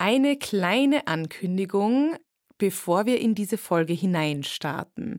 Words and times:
Eine 0.00 0.36
kleine 0.36 1.08
Ankündigung, 1.08 2.16
bevor 2.56 3.06
wir 3.06 3.20
in 3.20 3.34
diese 3.34 3.58
Folge 3.58 3.92
hineinstarten. 3.92 5.18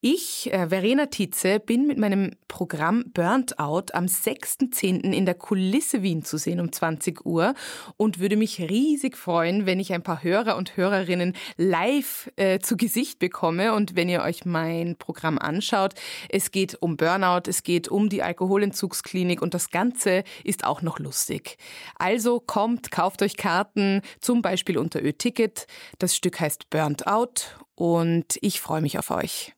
Ich, 0.00 0.52
äh, 0.52 0.68
Verena 0.68 1.06
Tietze, 1.06 1.58
bin 1.58 1.88
mit 1.88 1.98
meinem 1.98 2.30
Programm 2.46 3.02
Burnt 3.14 3.58
Out 3.58 3.96
am 3.96 4.04
6.10. 4.04 5.12
in 5.12 5.26
der 5.26 5.34
Kulisse 5.34 6.04
Wien 6.04 6.22
zu 6.22 6.36
sehen 6.36 6.60
um 6.60 6.70
20 6.70 7.26
Uhr 7.26 7.52
und 7.96 8.20
würde 8.20 8.36
mich 8.36 8.60
riesig 8.60 9.16
freuen, 9.16 9.66
wenn 9.66 9.80
ich 9.80 9.92
ein 9.92 10.04
paar 10.04 10.22
Hörer 10.22 10.56
und 10.56 10.76
Hörerinnen 10.76 11.34
live 11.56 12.30
äh, 12.36 12.60
zu 12.60 12.76
Gesicht 12.76 13.18
bekomme 13.18 13.74
und 13.74 13.96
wenn 13.96 14.08
ihr 14.08 14.22
euch 14.22 14.44
mein 14.44 14.94
Programm 14.94 15.36
anschaut. 15.36 15.94
Es 16.28 16.52
geht 16.52 16.80
um 16.80 16.96
Burnout, 16.96 17.48
es 17.48 17.64
geht 17.64 17.88
um 17.88 18.08
die 18.08 18.22
Alkoholentzugsklinik 18.22 19.42
und 19.42 19.52
das 19.52 19.70
Ganze 19.70 20.22
ist 20.44 20.62
auch 20.62 20.80
noch 20.80 21.00
lustig. 21.00 21.56
Also 21.96 22.38
kommt, 22.38 22.92
kauft 22.92 23.20
euch 23.20 23.36
Karten, 23.36 24.02
zum 24.20 24.42
Beispiel 24.42 24.78
unter 24.78 25.02
Ö-Ticket. 25.02 25.66
Das 25.98 26.14
Stück 26.14 26.38
heißt 26.38 26.70
Burnt 26.70 27.08
Out 27.08 27.58
und 27.74 28.38
ich 28.42 28.60
freue 28.60 28.80
mich 28.80 28.96
auf 28.96 29.10
euch. 29.10 29.57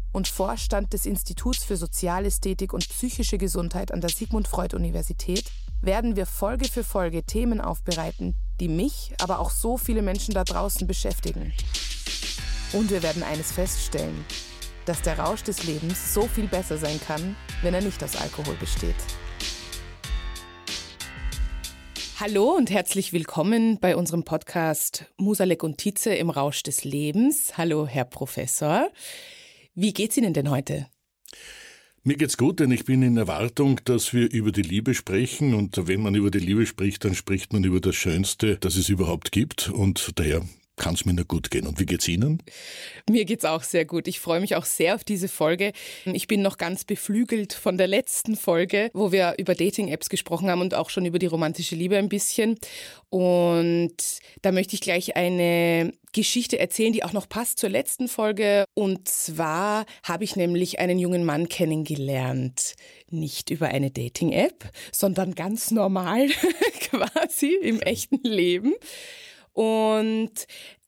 und 0.11 0.27
Vorstand 0.27 0.93
des 0.93 1.05
Instituts 1.05 1.63
für 1.63 1.77
Sozialästhetik 1.77 2.73
und 2.73 2.87
psychische 2.87 3.37
Gesundheit 3.37 3.91
an 3.91 4.01
der 4.01 4.09
Sigmund 4.09 4.47
Freud 4.47 4.75
Universität, 4.75 5.45
werden 5.81 6.15
wir 6.15 6.25
Folge 6.25 6.67
für 6.67 6.83
Folge 6.83 7.23
Themen 7.23 7.61
aufbereiten, 7.61 8.35
die 8.59 8.67
mich, 8.67 9.13
aber 9.21 9.39
auch 9.39 9.49
so 9.49 9.77
viele 9.77 10.01
Menschen 10.01 10.33
da 10.33 10.43
draußen 10.43 10.85
beschäftigen. 10.85 11.53
Und 12.73 12.89
wir 12.89 13.03
werden 13.03 13.23
eines 13.23 13.51
feststellen, 13.51 14.25
dass 14.85 15.01
der 15.01 15.19
Rausch 15.19 15.43
des 15.43 15.63
Lebens 15.63 16.13
so 16.13 16.23
viel 16.23 16.47
besser 16.47 16.77
sein 16.77 16.99
kann, 17.05 17.35
wenn 17.61 17.73
er 17.73 17.81
nicht 17.81 18.03
aus 18.03 18.15
Alkohol 18.15 18.55
besteht. 18.55 18.95
Hallo 22.19 22.51
und 22.51 22.69
herzlich 22.69 23.13
willkommen 23.13 23.79
bei 23.79 23.95
unserem 23.95 24.23
Podcast 24.23 25.05
Musalek 25.17 25.63
und 25.63 25.79
Tietze 25.79 26.13
im 26.13 26.29
Rausch 26.29 26.61
des 26.61 26.83
Lebens. 26.83 27.57
Hallo, 27.57 27.87
Herr 27.87 28.05
Professor. 28.05 28.89
Wie 29.73 29.93
geht's 29.93 30.17
Ihnen 30.17 30.33
denn 30.33 30.49
heute? 30.49 30.87
Mir 32.03 32.17
geht's 32.17 32.35
gut, 32.35 32.59
denn 32.59 32.71
ich 32.71 32.83
bin 32.83 33.03
in 33.03 33.15
Erwartung, 33.15 33.79
dass 33.85 34.11
wir 34.11 34.29
über 34.31 34.51
die 34.51 34.63
Liebe 34.63 34.93
sprechen. 34.93 35.53
Und 35.53 35.87
wenn 35.87 36.01
man 36.01 36.15
über 36.15 36.31
die 36.31 36.39
Liebe 36.39 36.65
spricht, 36.65 37.05
dann 37.05 37.15
spricht 37.15 37.53
man 37.53 37.63
über 37.63 37.79
das 37.79 37.95
Schönste, 37.95 38.57
das 38.57 38.75
es 38.75 38.89
überhaupt 38.89 39.31
gibt. 39.31 39.69
Und 39.69 40.19
daher 40.19 40.41
kann 40.81 40.95
es 40.95 41.05
mir 41.05 41.13
nur 41.13 41.25
gut 41.25 41.51
gehen. 41.51 41.67
Und 41.67 41.79
wie 41.79 41.85
geht's 41.85 42.07
Ihnen? 42.07 42.41
Mir 43.07 43.25
geht's 43.25 43.45
auch 43.45 43.61
sehr 43.61 43.85
gut. 43.85 44.07
Ich 44.07 44.19
freue 44.19 44.39
mich 44.39 44.55
auch 44.55 44.65
sehr 44.65 44.95
auf 44.95 45.03
diese 45.03 45.27
Folge. 45.27 45.73
Ich 46.05 46.25
bin 46.25 46.41
noch 46.41 46.57
ganz 46.57 46.85
beflügelt 46.85 47.53
von 47.53 47.77
der 47.77 47.85
letzten 47.85 48.35
Folge, 48.35 48.89
wo 48.95 49.11
wir 49.11 49.35
über 49.37 49.53
Dating-Apps 49.53 50.09
gesprochen 50.09 50.49
haben 50.49 50.59
und 50.59 50.73
auch 50.73 50.89
schon 50.89 51.05
über 51.05 51.19
die 51.19 51.27
romantische 51.27 51.75
Liebe 51.75 51.97
ein 51.97 52.09
bisschen. 52.09 52.57
Und 53.11 53.93
da 54.41 54.51
möchte 54.51 54.73
ich 54.73 54.81
gleich 54.81 55.15
eine 55.15 55.93
Geschichte 56.13 56.57
erzählen, 56.57 56.93
die 56.93 57.03
auch 57.03 57.13
noch 57.13 57.29
passt 57.29 57.59
zur 57.59 57.69
letzten 57.69 58.07
Folge. 58.07 58.65
Und 58.73 59.07
zwar 59.07 59.85
habe 60.01 60.23
ich 60.23 60.35
nämlich 60.35 60.79
einen 60.79 60.97
jungen 60.97 61.25
Mann 61.25 61.47
kennengelernt. 61.47 62.73
Nicht 63.11 63.51
über 63.51 63.67
eine 63.67 63.91
Dating-App, 63.91 64.71
sondern 64.91 65.35
ganz 65.35 65.69
normal 65.69 66.27
quasi 66.89 67.53
im 67.61 67.81
echten 67.81 68.23
Leben. 68.23 68.73
Und 69.53 70.31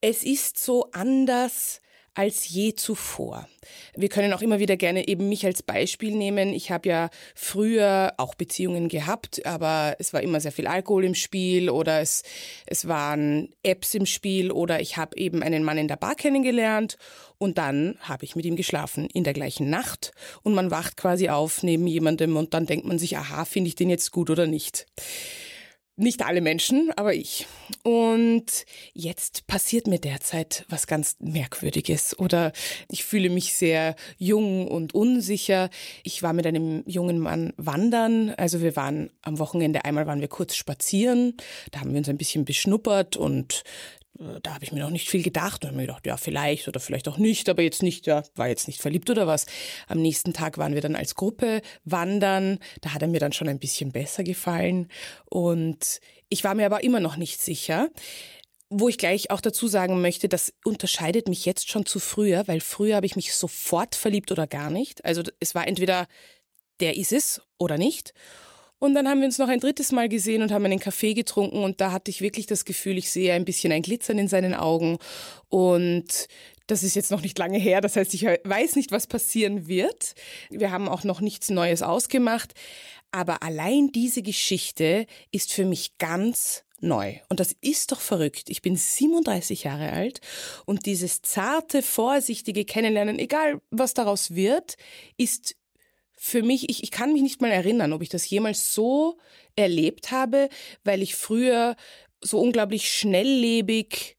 es 0.01 0.23
ist 0.23 0.63
so 0.63 0.89
anders 0.91 1.81
als 2.15 2.47
je 2.47 2.75
zuvor. 2.75 3.47
Wir 3.95 4.09
können 4.09 4.33
auch 4.33 4.41
immer 4.41 4.59
wieder 4.59 4.77
gerne 4.77 5.07
eben 5.07 5.29
mich 5.29 5.45
als 5.45 5.63
Beispiel 5.63 6.15
nehmen. 6.15 6.53
Ich 6.53 6.69
habe 6.69 6.87
ja 6.87 7.09
früher 7.33 8.13
auch 8.17 8.35
Beziehungen 8.35 8.87
gehabt, 8.87 9.45
aber 9.47 9.95
es 9.97 10.13
war 10.13 10.21
immer 10.21 10.39
sehr 10.39 10.51
viel 10.51 10.67
Alkohol 10.67 11.05
im 11.05 11.15
Spiel 11.15 11.71
oder 11.71 12.01
es, 12.01 12.23
es 12.67 12.87
waren 12.87 13.49
Apps 13.63 13.95
im 13.95 14.05
Spiel 14.05 14.51
oder 14.51 14.79
ich 14.79 14.97
habe 14.97 15.17
eben 15.17 15.41
einen 15.41 15.63
Mann 15.63 15.79
in 15.79 15.87
der 15.87 15.95
Bar 15.95 16.15
kennengelernt 16.15 16.97
und 17.39 17.57
dann 17.57 17.97
habe 18.01 18.25
ich 18.25 18.35
mit 18.35 18.45
ihm 18.45 18.55
geschlafen 18.55 19.07
in 19.11 19.23
der 19.23 19.33
gleichen 19.33 19.69
Nacht 19.69 20.11
und 20.43 20.53
man 20.53 20.69
wacht 20.69 20.97
quasi 20.97 21.29
auf 21.29 21.63
neben 21.63 21.87
jemandem 21.87 22.37
und 22.37 22.53
dann 22.53 22.67
denkt 22.67 22.85
man 22.85 22.99
sich, 22.99 23.17
aha, 23.17 23.45
finde 23.45 23.69
ich 23.69 23.75
den 23.75 23.89
jetzt 23.89 24.11
gut 24.11 24.29
oder 24.29 24.45
nicht. 24.45 24.85
Nicht 25.95 26.25
alle 26.25 26.41
Menschen, 26.41 26.91
aber 26.95 27.13
ich. 27.13 27.45
Und 27.83 28.65
jetzt 28.93 29.45
passiert 29.45 29.85
mir 29.85 29.99
derzeit 29.99 30.65
was 30.67 30.87
ganz 30.87 31.17
Merkwürdiges 31.19 32.17
oder 32.17 32.51
ich 32.89 33.03
fühle 33.03 33.29
mich 33.29 33.53
sehr 33.53 33.95
jung 34.17 34.67
und 34.67 34.95
unsicher. 34.95 35.69
Ich 36.01 36.23
war 36.23 36.33
mit 36.33 36.47
einem 36.47 36.83
jungen 36.87 37.19
Mann 37.19 37.53
wandern, 37.57 38.31
also 38.31 38.61
wir 38.61 38.75
waren 38.75 39.11
am 39.21 39.37
Wochenende 39.37 39.85
einmal 39.85 40.07
waren 40.07 40.19
wir 40.19 40.29
kurz 40.29 40.55
spazieren, 40.55 41.37
da 41.69 41.81
haben 41.81 41.91
wir 41.91 41.99
uns 41.99 42.09
ein 42.09 42.17
bisschen 42.17 42.43
beschnuppert 42.43 43.15
und 43.15 43.63
da 44.15 44.53
habe 44.53 44.63
ich 44.63 44.71
mir 44.71 44.81
noch 44.81 44.89
nicht 44.89 45.09
viel 45.09 45.23
gedacht 45.23 45.63
und 45.63 45.69
habe 45.69 45.77
mir 45.77 45.87
gedacht, 45.87 46.05
ja, 46.05 46.17
vielleicht 46.17 46.67
oder 46.67 46.79
vielleicht 46.79 47.07
auch 47.07 47.17
nicht, 47.17 47.49
aber 47.49 47.63
jetzt 47.63 47.81
nicht, 47.81 48.05
ja, 48.05 48.23
war 48.35 48.47
jetzt 48.47 48.67
nicht 48.67 48.81
verliebt 48.81 49.09
oder 49.09 49.25
was. 49.27 49.45
Am 49.87 50.01
nächsten 50.01 50.33
Tag 50.33 50.57
waren 50.57 50.75
wir 50.75 50.81
dann 50.81 50.95
als 50.95 51.15
Gruppe 51.15 51.61
wandern, 51.83 52.59
da 52.81 52.93
hat 52.93 53.01
er 53.01 53.07
mir 53.07 53.19
dann 53.19 53.33
schon 53.33 53.49
ein 53.49 53.59
bisschen 53.59 53.91
besser 53.91 54.23
gefallen 54.23 54.87
und 55.25 55.99
ich 56.29 56.43
war 56.43 56.55
mir 56.55 56.65
aber 56.65 56.83
immer 56.83 56.99
noch 56.99 57.17
nicht 57.17 57.41
sicher. 57.41 57.89
Wo 58.69 58.89
ich 58.89 58.97
gleich 58.97 59.29
auch 59.29 59.41
dazu 59.41 59.67
sagen 59.67 60.01
möchte, 60.01 60.27
das 60.27 60.51
unterscheidet 60.63 61.27
mich 61.27 61.45
jetzt 61.45 61.69
schon 61.69 61.85
zu 61.85 61.99
früher, 61.99 62.47
weil 62.47 62.59
früher 62.59 62.95
habe 62.95 63.05
ich 63.05 63.15
mich 63.15 63.35
sofort 63.35 63.93
verliebt 63.93 64.31
oder 64.31 64.47
gar 64.47 64.71
nicht. 64.71 65.05
Also 65.05 65.21
es 65.39 65.53
war 65.53 65.67
entweder 65.67 66.07
der 66.79 66.97
ist 66.97 67.11
es 67.11 67.41
oder 67.59 67.77
nicht. 67.77 68.13
Und 68.83 68.95
dann 68.95 69.07
haben 69.07 69.21
wir 69.21 69.27
uns 69.27 69.37
noch 69.37 69.47
ein 69.47 69.61
drittes 69.61 69.93
Mal 69.93 70.09
gesehen 70.09 70.41
und 70.41 70.51
haben 70.51 70.65
einen 70.65 70.77
Kaffee 70.77 71.13
getrunken 71.13 71.63
und 71.63 71.79
da 71.79 71.93
hatte 71.93 72.11
ich 72.11 72.19
wirklich 72.19 72.47
das 72.47 72.65
Gefühl, 72.65 72.97
ich 72.97 73.09
sehe 73.09 73.31
ein 73.31 73.45
bisschen 73.45 73.71
ein 73.71 73.81
Glitzern 73.81 74.17
in 74.17 74.27
seinen 74.27 74.53
Augen 74.53 74.97
und 75.47 76.27
das 76.67 76.83
ist 76.83 76.93
jetzt 76.93 77.09
noch 77.09 77.21
nicht 77.21 77.39
lange 77.39 77.57
her, 77.57 77.79
das 77.79 77.95
heißt, 77.95 78.13
ich 78.13 78.23
weiß 78.25 78.75
nicht, 78.75 78.91
was 78.91 79.07
passieren 79.07 79.69
wird. 79.69 80.15
Wir 80.49 80.69
haben 80.71 80.89
auch 80.89 81.05
noch 81.05 81.21
nichts 81.21 81.49
Neues 81.49 81.81
ausgemacht, 81.81 82.55
aber 83.11 83.41
allein 83.41 83.93
diese 83.93 84.21
Geschichte 84.21 85.07
ist 85.31 85.53
für 85.53 85.63
mich 85.63 85.97
ganz 85.97 86.65
neu. 86.81 87.19
Und 87.29 87.39
das 87.39 87.55
ist 87.61 87.93
doch 87.93 88.01
verrückt. 88.01 88.49
Ich 88.49 88.61
bin 88.61 88.75
37 88.75 89.63
Jahre 89.63 89.93
alt 89.93 90.19
und 90.65 90.85
dieses 90.87 91.21
zarte, 91.21 91.83
vorsichtige 91.83 92.65
Kennenlernen, 92.65 93.17
egal 93.17 93.61
was 93.71 93.93
daraus 93.93 94.35
wird, 94.35 94.75
ist 95.15 95.55
für 96.25 96.41
mich, 96.41 96.69
ich, 96.69 96.83
ich 96.83 96.89
kann 96.89 97.11
mich 97.11 97.21
nicht 97.21 97.41
mal 97.41 97.51
erinnern, 97.51 97.91
ob 97.91 98.01
ich 98.01 98.07
das 98.07 98.29
jemals 98.29 98.73
so 98.73 99.17
erlebt 99.57 100.11
habe, 100.11 100.47
weil 100.85 101.01
ich 101.01 101.15
früher 101.15 101.75
so 102.21 102.39
unglaublich 102.39 102.93
schnelllebig 102.93 104.15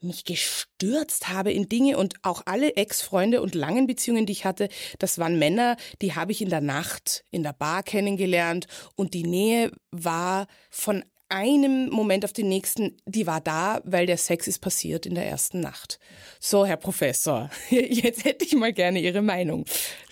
mich 0.00 0.24
gestürzt 0.24 1.28
habe 1.28 1.52
in 1.52 1.68
Dinge 1.68 1.98
und 1.98 2.14
auch 2.22 2.40
alle 2.46 2.76
Ex-Freunde 2.76 3.42
und 3.42 3.54
langen 3.54 3.86
Beziehungen, 3.86 4.24
die 4.24 4.32
ich 4.32 4.46
hatte, 4.46 4.70
das 4.98 5.18
waren 5.18 5.38
Männer, 5.38 5.76
die 6.00 6.14
habe 6.14 6.32
ich 6.32 6.40
in 6.40 6.48
der 6.48 6.62
Nacht 6.62 7.22
in 7.30 7.42
der 7.42 7.52
Bar 7.52 7.82
kennengelernt 7.82 8.66
und 8.96 9.12
die 9.12 9.24
Nähe 9.24 9.72
war 9.90 10.46
von 10.70 11.04
einem 11.32 11.88
Moment 11.88 12.24
auf 12.24 12.32
den 12.32 12.48
nächsten, 12.48 12.96
die 13.06 13.26
war 13.26 13.40
da, 13.40 13.80
weil 13.84 14.06
der 14.06 14.18
Sex 14.18 14.46
ist 14.46 14.58
passiert 14.58 15.06
in 15.06 15.14
der 15.14 15.26
ersten 15.26 15.60
Nacht. 15.60 15.98
So, 16.38 16.66
Herr 16.66 16.76
Professor, 16.76 17.50
jetzt 17.70 18.24
hätte 18.24 18.44
ich 18.44 18.54
mal 18.54 18.72
gerne 18.72 19.00
Ihre 19.00 19.22
Meinung 19.22 19.64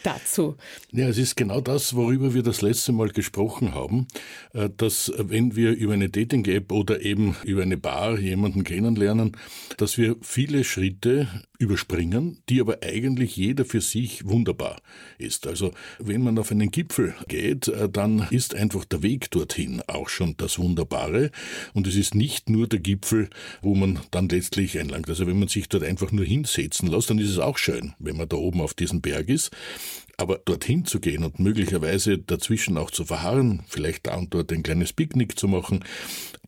dazu. 0.02 0.56
Ja, 0.93 1.08
es 1.08 1.19
ist 1.19 1.37
genau 1.37 1.61
das, 1.61 1.94
worüber 1.94 2.32
wir 2.32 2.43
das 2.43 2.62
letzte 2.62 2.93
Mal 2.93 3.11
gesprochen 3.11 3.75
haben, 3.75 4.08
äh, 4.55 4.70
dass 4.75 5.12
wenn 5.17 5.56
wir 5.56 5.72
über 5.72 5.93
eine 5.93 6.08
Dating-App 6.08 6.72
oder 6.72 7.02
eben 7.02 7.37
über 7.44 7.62
eine 7.62 7.76
Bar 7.76 8.19
jemanden 8.19 8.64
kennenlernen, 8.64 9.37
dass 9.76 9.99
wir 9.99 10.17
viele 10.22 10.64
Schritte 10.64 11.28
überspringen, 11.61 12.43
die 12.49 12.61
aber 12.61 12.79
eigentlich 12.83 13.37
jeder 13.37 13.67
für 13.67 13.83
sich 13.83 14.27
wunderbar 14.27 14.81
ist. 15.19 15.47
Also 15.47 15.73
wenn 15.99 16.23
man 16.23 16.39
auf 16.39 16.51
einen 16.51 16.71
Gipfel 16.71 17.15
geht, 17.29 17.69
äh, 17.69 17.89
dann 17.89 18.27
ist 18.31 18.55
einfach 18.55 18.87
der 18.87 19.03
Weg 19.03 19.31
dorthin 19.31 19.83
auch 19.87 20.09
schon 20.09 20.37
das 20.39 20.59
Wunderbare. 20.59 21.31
Und 21.75 21.87
es 21.87 21.97
ist 21.97 22.15
nicht 22.15 22.49
nur 22.49 22.67
der 22.67 22.81
Gipfel, 22.81 23.29
wo 23.61 23.75
man 23.75 24.01
dann 24.11 24.31
letztlich 24.31 24.79
einlangt. 24.79 25.11
Also 25.11 25.27
wenn 25.27 25.39
man 25.39 25.49
sich 25.49 25.69
dort 25.69 25.85
einfach 25.85 26.12
nur 26.12 26.25
hinsetzen 26.25 26.89
lässt, 26.89 27.11
dann 27.11 27.19
ist 27.19 27.31
es 27.31 27.39
auch 27.39 27.59
schön, 27.59 27.93
wenn 27.99 28.17
man 28.17 28.29
da 28.29 28.39
oben 28.39 28.63
auf 28.63 28.73
diesem 28.73 29.03
Berg 29.03 29.29
ist. 29.29 29.51
Aber 30.17 30.39
dorthin 30.39 30.87
zu 30.87 30.99
gehen 30.99 31.25
und 31.25 31.41
möglicherweise 31.41 32.19
dazwischen 32.19 32.79
auch 32.79 32.91
zu 32.91 33.05
verharren, 33.05 33.65
vielleicht 33.69 34.06
da 34.06 34.17
und 34.17 34.33
dort 34.33 34.51
ein 34.51 34.63
kleines 34.63 34.95
Picknick 34.95 35.39
zu 35.39 35.47
machen, 35.47 35.85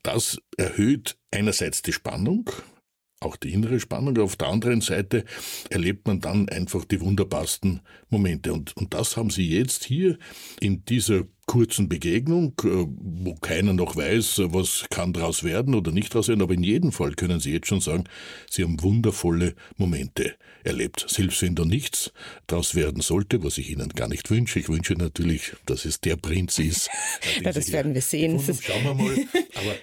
das 0.02 0.38
erhöht 0.56 1.16
einerseits 1.30 1.82
die 1.82 1.92
Spannung, 1.92 2.50
auch 3.22 3.36
die 3.36 3.52
innere 3.52 3.80
Spannung. 3.80 4.18
Auf 4.18 4.36
der 4.36 4.48
anderen 4.48 4.80
Seite 4.80 5.24
erlebt 5.70 6.06
man 6.06 6.20
dann 6.20 6.48
einfach 6.48 6.84
die 6.84 7.00
wunderbarsten 7.00 7.80
Momente. 8.10 8.52
Und, 8.52 8.76
und 8.76 8.94
das 8.94 9.16
haben 9.16 9.30
Sie 9.30 9.48
jetzt 9.48 9.84
hier 9.84 10.18
in 10.60 10.84
dieser 10.84 11.24
kurzen 11.46 11.88
Begegnung, 11.88 12.54
äh, 12.64 12.86
wo 12.86 13.34
keiner 13.34 13.72
noch 13.72 13.96
weiß, 13.96 14.42
was 14.46 14.86
kann 14.90 15.12
daraus 15.12 15.44
werden 15.44 15.74
oder 15.74 15.90
nicht 15.90 16.14
daraus 16.14 16.28
werden. 16.28 16.42
Aber 16.42 16.54
in 16.54 16.62
jedem 16.62 16.92
Fall 16.92 17.14
können 17.14 17.40
Sie 17.40 17.52
jetzt 17.52 17.66
schon 17.66 17.80
sagen, 17.80 18.04
Sie 18.48 18.62
haben 18.62 18.82
wundervolle 18.82 19.54
Momente 19.76 20.34
erlebt. 20.64 21.04
Selbst 21.08 21.42
wenn 21.42 21.54
da 21.54 21.64
nichts 21.64 22.12
daraus 22.46 22.74
werden 22.74 23.02
sollte, 23.02 23.42
was 23.42 23.58
ich 23.58 23.70
Ihnen 23.70 23.90
gar 23.90 24.08
nicht 24.08 24.30
wünsche. 24.30 24.60
Ich 24.60 24.68
wünsche 24.68 24.94
natürlich, 24.94 25.52
dass 25.66 25.84
es 25.84 26.00
der 26.00 26.16
Prinz 26.16 26.58
ist. 26.58 26.88
ja, 27.42 27.52
das 27.52 27.72
werden 27.72 27.94
wir 27.94 28.02
sehen. 28.02 28.38
Schauen 28.38 28.84
wir 28.84 28.94
mal. 28.94 29.14
Aber 29.54 29.74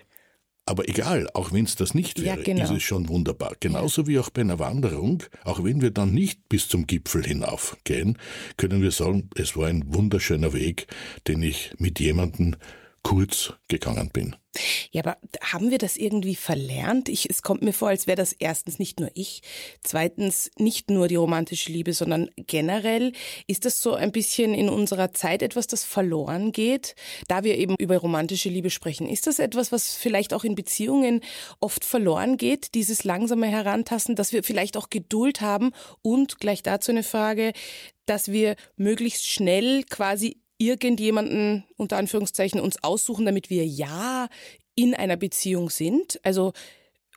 aber 0.69 0.87
egal, 0.87 1.27
auch 1.33 1.51
wenn 1.51 1.65
es 1.65 1.75
das 1.75 1.95
nicht 1.95 2.21
wäre, 2.21 2.37
ja, 2.37 2.43
genau. 2.43 2.63
ist 2.63 2.69
es 2.69 2.83
schon 2.83 3.09
wunderbar. 3.09 3.55
Genauso 3.59 4.05
wie 4.05 4.19
auch 4.19 4.29
bei 4.29 4.41
einer 4.41 4.59
Wanderung, 4.59 5.23
auch 5.43 5.63
wenn 5.63 5.81
wir 5.81 5.89
dann 5.89 6.13
nicht 6.13 6.47
bis 6.47 6.67
zum 6.67 6.85
Gipfel 6.85 7.25
hinaufgehen, 7.25 8.19
können 8.55 8.83
wir 8.83 8.91
sagen, 8.91 9.31
es 9.35 9.57
war 9.57 9.67
ein 9.67 9.83
wunderschöner 9.87 10.53
Weg, 10.53 10.85
den 11.27 11.41
ich 11.41 11.73
mit 11.79 11.99
jemandem 11.99 12.55
kurz 13.03 13.53
gegangen 13.67 14.09
bin. 14.11 14.35
Ja, 14.91 15.03
aber 15.03 15.17
haben 15.41 15.69
wir 15.69 15.77
das 15.77 15.95
irgendwie 15.95 16.35
verlernt? 16.35 17.07
Ich, 17.07 17.29
es 17.29 17.43
kommt 17.43 17.61
mir 17.61 17.71
vor, 17.71 17.89
als 17.89 18.07
wäre 18.07 18.15
das 18.15 18.33
erstens 18.33 18.79
nicht 18.79 18.99
nur 18.99 19.11
ich, 19.13 19.41
zweitens 19.83 20.49
nicht 20.57 20.89
nur 20.89 21.07
die 21.07 21.15
romantische 21.15 21.71
Liebe, 21.71 21.93
sondern 21.93 22.29
generell 22.35 23.13
ist 23.45 23.65
das 23.65 23.81
so 23.81 23.93
ein 23.93 24.11
bisschen 24.11 24.55
in 24.55 24.67
unserer 24.67 25.13
Zeit 25.13 25.43
etwas, 25.43 25.67
das 25.67 25.83
verloren 25.83 26.51
geht, 26.51 26.95
da 27.27 27.43
wir 27.43 27.57
eben 27.57 27.75
über 27.77 27.97
romantische 27.97 28.49
Liebe 28.49 28.71
sprechen. 28.71 29.07
Ist 29.07 29.27
das 29.27 29.37
etwas, 29.37 29.71
was 29.71 29.93
vielleicht 29.93 30.33
auch 30.33 30.43
in 30.43 30.55
Beziehungen 30.55 31.21
oft 31.59 31.85
verloren 31.85 32.37
geht, 32.37 32.73
dieses 32.73 33.03
langsame 33.03 33.47
Herantasten, 33.47 34.15
dass 34.15 34.33
wir 34.33 34.43
vielleicht 34.43 34.77
auch 34.77 34.89
Geduld 34.89 35.41
haben 35.41 35.71
und 36.01 36.39
gleich 36.39 36.63
dazu 36.63 36.91
eine 36.91 37.03
Frage, 37.03 37.53
dass 38.07 38.31
wir 38.31 38.55
möglichst 38.75 39.27
schnell 39.27 39.83
quasi 39.83 40.41
irgendjemanden 40.59 41.63
unter 41.77 41.97
Anführungszeichen 41.97 42.59
uns 42.59 42.83
aussuchen, 42.83 43.25
damit 43.25 43.49
wir 43.49 43.65
ja 43.65 44.27
in 44.75 44.93
einer 44.93 45.17
Beziehung 45.17 45.71
sind. 45.71 46.19
Also 46.23 46.53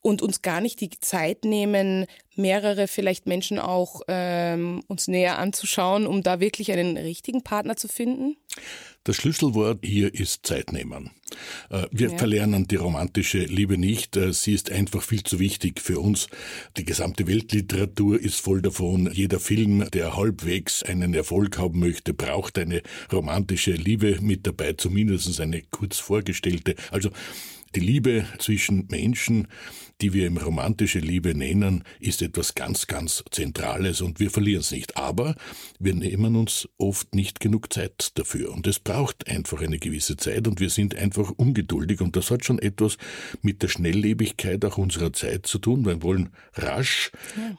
und 0.03 0.21
uns 0.21 0.43
gar 0.43 0.61
nicht 0.61 0.81
die 0.81 0.91
Zeit 0.91 1.45
nehmen, 1.45 2.07
mehrere 2.35 2.89
vielleicht 2.89 3.27
Menschen 3.27 3.59
auch 3.59 4.03
ähm, 4.09 4.83
uns 4.89 5.07
näher 5.07 5.39
anzuschauen, 5.39 6.07
um 6.07 6.23
da 6.25 6.41
wirklich 6.41 6.73
einen 6.73 6.97
richtigen 6.97 7.43
Partner 7.43 7.77
zu 7.77 7.87
finden? 7.87 8.37
Das 9.05 9.17
Schlüsselwort 9.17 9.79
hier 9.85 10.13
ist 10.13 10.45
Zeit 10.45 10.73
nehmen. 10.73 11.13
Äh, 11.71 11.87
wir 11.91 12.11
ja. 12.11 12.19
verlernen 12.19 12.67
die 12.69 12.77
romantische 12.77 13.39
Liebe 13.39 13.79
nicht. 13.79 14.17
Äh, 14.17 14.33
sie 14.33 14.55
ist 14.55 14.71
einfach 14.71 15.03
viel 15.03 15.23
zu 15.23 15.39
wichtig 15.39 15.81
für 15.81 16.01
uns. 16.01 16.29
Die 16.77 16.85
gesamte 16.85 17.27
Weltliteratur 17.27 18.21
ist 18.21 18.41
voll 18.41 18.63
davon. 18.63 19.11
Jeder 19.13 19.41
Film, 19.41 19.89
der 19.91 20.17
halbwegs 20.17 20.83
einen 20.83 21.15
Erfolg 21.15 21.59
haben 21.59 21.81
möchte, 21.81 22.15
braucht 22.15 22.59
eine 22.59 22.83
romantische 23.13 23.73
Liebe 23.73 24.19
mit 24.21 24.47
dabei, 24.47 24.75
zumindest 24.75 25.41
eine 25.41 25.63
kurz 25.71 25.99
vorgestellte. 25.99 26.75
Also 26.91 27.11
die 27.75 27.81
Liebe 27.81 28.27
zwischen 28.39 28.87
Menschen, 28.91 29.49
die 30.01 30.13
wir 30.13 30.27
im 30.27 30.37
romantische 30.37 30.99
Liebe 30.99 31.35
nennen, 31.35 31.85
ist 32.01 32.23
etwas 32.23 32.55
ganz, 32.55 32.87
ganz 32.87 33.25
Zentrales 33.31 34.01
und 34.01 34.21
wir 34.21 34.31
verlieren 34.31 34.61
es 34.61 34.71
nicht. 34.71 34.97
Aber 34.97 35.37
wir 35.79 35.95
nehmen 35.95 36.37
uns 36.37 36.69
oft 36.79 37.15
nicht 37.15 37.41
genug 37.41 37.73
Zeit 37.73 38.11
dafür 38.19 38.53
und 38.53 38.67
es 38.67 38.79
braucht 38.79 39.29
einfach 39.29 39.63
eine 39.63 39.79
gewisse 39.79 40.17
Zeit 40.17 40.49
und 40.49 40.61
wir 40.61 40.71
sind 40.71 40.95
einfach 40.95 41.31
ungeduldig 41.31 42.01
und 42.01 42.17
das 42.17 42.31
hat 42.31 42.45
schon 42.45 42.59
etwas 42.59 42.99
mit 43.43 43.63
der 43.63 43.69
Schnelllebigkeit 43.69 44.65
auch 44.65 44.79
unserer 44.79 45.13
Zeit 45.13 45.47
zu 45.47 45.59
tun. 45.59 45.85
Wir 45.85 46.03
wollen 46.03 46.31
rasch, 46.55 47.11
ja 47.37 47.57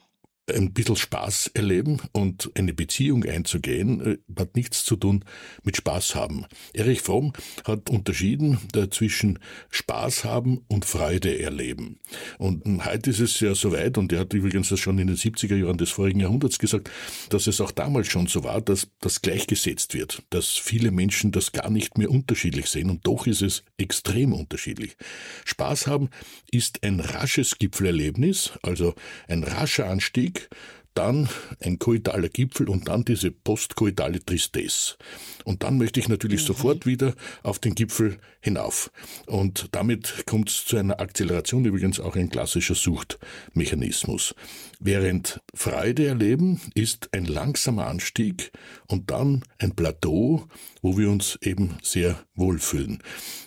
ein 0.51 0.73
bisschen 0.73 0.95
Spaß 0.95 1.51
erleben 1.53 2.01
und 2.11 2.51
eine 2.55 2.73
Beziehung 2.73 3.23
einzugehen, 3.23 4.01
äh, 4.01 4.17
hat 4.37 4.55
nichts 4.55 4.83
zu 4.83 4.95
tun 4.95 5.23
mit 5.63 5.77
Spaß 5.77 6.15
haben. 6.15 6.45
Erich 6.73 7.01
Fromm 7.01 7.33
hat 7.65 7.89
unterschieden 7.89 8.57
zwischen 8.91 9.39
Spaß 9.69 10.25
haben 10.25 10.61
und 10.67 10.85
Freude 10.85 11.39
erleben. 11.39 11.99
Und 12.37 12.63
heute 12.85 13.11
ist 13.11 13.19
es 13.19 13.39
ja 13.39 13.55
so 13.55 13.71
weit, 13.71 13.97
und 13.97 14.11
er 14.11 14.19
hat 14.21 14.33
übrigens 14.33 14.69
das 14.69 14.79
schon 14.79 14.99
in 14.99 15.07
den 15.07 15.15
70er 15.15 15.55
Jahren 15.55 15.77
des 15.77 15.91
vorigen 15.91 16.19
Jahrhunderts 16.19 16.59
gesagt, 16.59 16.89
dass 17.29 17.47
es 17.47 17.61
auch 17.61 17.71
damals 17.71 18.07
schon 18.07 18.27
so 18.27 18.43
war, 18.43 18.61
dass 18.61 18.87
das 18.99 19.21
gleichgesetzt 19.21 19.93
wird, 19.93 20.23
dass 20.29 20.47
viele 20.47 20.91
Menschen 20.91 21.31
das 21.31 21.51
gar 21.51 21.69
nicht 21.69 21.97
mehr 21.97 22.09
unterschiedlich 22.09 22.67
sehen 22.67 22.89
und 22.89 23.05
doch 23.07 23.27
ist 23.27 23.41
es 23.41 23.63
extrem 23.77 24.33
unterschiedlich. 24.33 24.97
Spaß 25.45 25.87
haben 25.87 26.09
ist 26.51 26.83
ein 26.83 26.99
rasches 26.99 27.57
Gipfelerlebnis, 27.57 28.51
also 28.61 28.93
ein 29.27 29.43
rascher 29.43 29.89
Anstieg, 29.89 30.32
Krieg, 30.33 30.49
dann 30.95 31.27
ein 31.59 31.79
koitaler 31.79 32.29
Gipfel 32.29 32.69
und 32.69 32.87
dann 32.87 33.03
diese 33.03 33.31
postkoitale 33.31 34.23
Tristesse. 34.23 34.95
Und 35.43 35.63
dann 35.63 35.79
möchte 35.79 35.99
ich 35.99 36.07
natürlich 36.07 36.43
mhm. 36.43 36.47
sofort 36.47 36.85
wieder 36.85 37.15
auf 37.41 37.57
den 37.57 37.73
Gipfel 37.73 38.19
hinauf. 38.41 38.91
Und 39.25 39.69
damit 39.71 40.25
kommt 40.27 40.49
es 40.49 40.65
zu 40.65 40.77
einer 40.77 40.99
Acceleration, 40.99 41.65
übrigens 41.65 41.99
auch 41.99 42.15
ein 42.15 42.29
klassischer 42.29 42.75
Suchtmechanismus. 42.75 44.35
Während 44.79 45.41
Freude 45.55 46.05
erleben 46.05 46.61
ist 46.75 47.09
ein 47.11 47.25
langsamer 47.25 47.87
Anstieg 47.87 48.51
und 48.87 49.09
dann 49.09 49.43
ein 49.57 49.75
Plateau, 49.75 50.45
wo 50.83 50.95
wir 50.95 51.09
uns 51.09 51.39
eben 51.41 51.75
sehr 51.81 52.23
wohlfühlen. 52.35 53.01